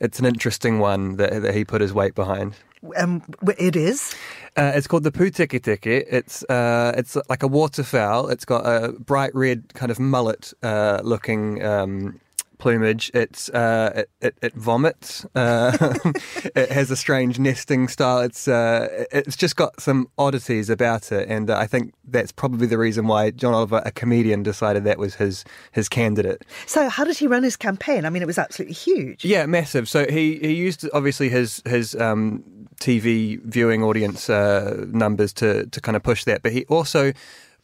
[0.00, 2.54] it's an interesting one that, that he put his weight behind.
[2.96, 3.22] Um,
[3.58, 4.14] it is.
[4.56, 5.96] Uh, it's called the Tiki.
[5.96, 8.28] It's uh, it's like a waterfowl.
[8.28, 12.20] It's got a bright red kind of mullet uh, looking um,
[12.64, 13.10] plumage.
[13.12, 15.26] It's uh, it, it, it, vomits.
[15.34, 15.76] Uh,
[16.56, 18.20] it has a strange nesting style.
[18.20, 22.78] It's uh, it's just got some oddities about it, and I think that's probably the
[22.78, 26.42] reason why John Oliver, a comedian, decided that was his his candidate.
[26.64, 28.06] So, how did he run his campaign?
[28.06, 29.26] I mean, it was absolutely huge.
[29.26, 29.86] Yeah, massive.
[29.86, 31.94] So he he used obviously his his.
[31.94, 32.44] Um,
[32.80, 37.12] TV viewing audience uh, numbers to to kind of push that, but he also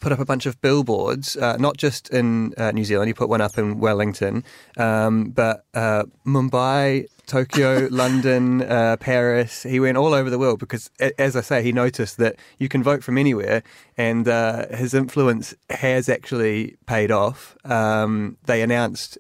[0.00, 3.08] put up a bunch of billboards, uh, not just in uh, New Zealand.
[3.08, 4.42] He put one up in Wellington,
[4.76, 9.62] um, but uh, Mumbai, Tokyo, London, uh, Paris.
[9.62, 12.82] He went all over the world because, as I say, he noticed that you can
[12.82, 13.62] vote from anywhere,
[13.96, 17.56] and uh, his influence has actually paid off.
[17.64, 19.18] Um, they announced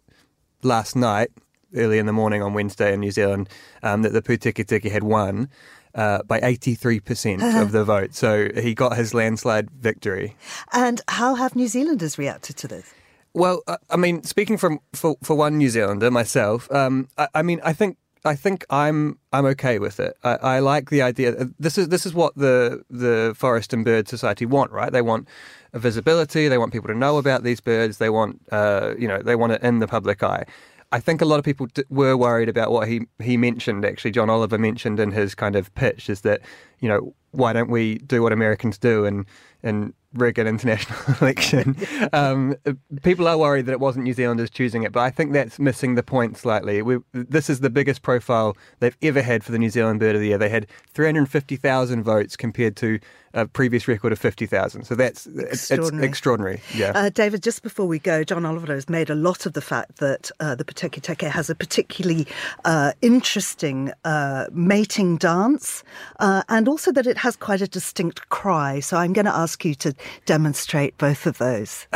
[0.62, 1.30] last night,
[1.76, 3.48] early in the morning on Wednesday in New Zealand,
[3.82, 5.48] um, that the Pūteketeke had won
[5.94, 8.14] uh, by 83% of the vote.
[8.14, 10.36] So he got his landslide victory.
[10.72, 12.92] And how have New Zealanders reacted to this?
[13.32, 17.42] Well, uh, I mean, speaking from for, for one New Zealander myself, um, I, I,
[17.42, 20.16] mean, I think I think I'm I'm okay with it.
[20.24, 21.36] I, I, like the idea.
[21.36, 24.92] Uh, this is this is what the the Forest and Bird Society want, right?
[24.92, 25.28] They want
[25.72, 26.48] visibility.
[26.48, 27.98] They want people to know about these birds.
[27.98, 30.44] They want uh, you know they want it in the public eye.
[30.92, 33.84] I think a lot of people d- were worried about what he he mentioned.
[33.84, 36.40] Actually, John Oliver mentioned in his kind of pitch is that
[36.80, 39.24] you know why don't we do what Americans do and
[39.62, 41.76] and rig an international election?
[42.12, 42.56] um,
[43.02, 45.94] people are worried that it wasn't New Zealanders choosing it, but I think that's missing
[45.94, 46.82] the point slightly.
[46.82, 50.20] We, this is the biggest profile they've ever had for the New Zealand Bird of
[50.20, 50.38] the Year.
[50.38, 52.98] They had 350,000 votes compared to
[53.32, 54.84] a previous record of 50,000.
[54.84, 56.04] So that's extraordinary.
[56.04, 56.60] It's extraordinary.
[56.74, 56.92] Yeah.
[56.94, 59.96] Uh, David, just before we go, John Oliver has made a lot of the fact
[59.96, 62.26] that uh, the Pūteketeke has a particularly
[62.64, 65.84] uh, interesting uh, mating dance
[66.18, 68.80] uh, and also that it has quite a distinct cry.
[68.80, 69.94] So I'm going to ask you to
[70.26, 71.86] demonstrate both of those.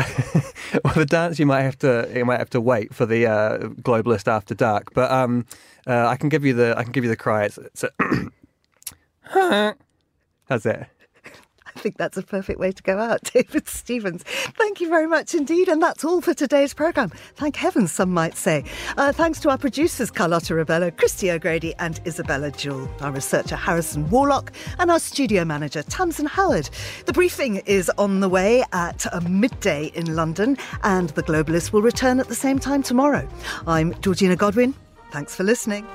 [0.84, 3.58] well, the dance you might have to you might have to wait for the uh,
[3.82, 5.46] globalist after dark, but um,
[5.86, 7.44] I can give you the I can give you the cry.
[7.44, 8.24] It's, it's a
[10.48, 10.90] How's that?
[11.76, 14.22] I think that's a perfect way to go out, David Stevens.
[14.22, 15.68] Thank you very much indeed.
[15.68, 17.10] And that's all for today's programme.
[17.36, 18.64] Thank heavens, some might say.
[18.96, 24.08] Uh, thanks to our producers, Carlotta Ribello, Christy O'Grady, and Isabella Jewell, our researcher, Harrison
[24.10, 26.70] Warlock, and our studio manager, Tamsin Howard.
[27.06, 31.82] The briefing is on the way at uh, midday in London, and The Globalist will
[31.82, 33.28] return at the same time tomorrow.
[33.66, 34.74] I'm Georgina Godwin.
[35.10, 35.86] Thanks for listening.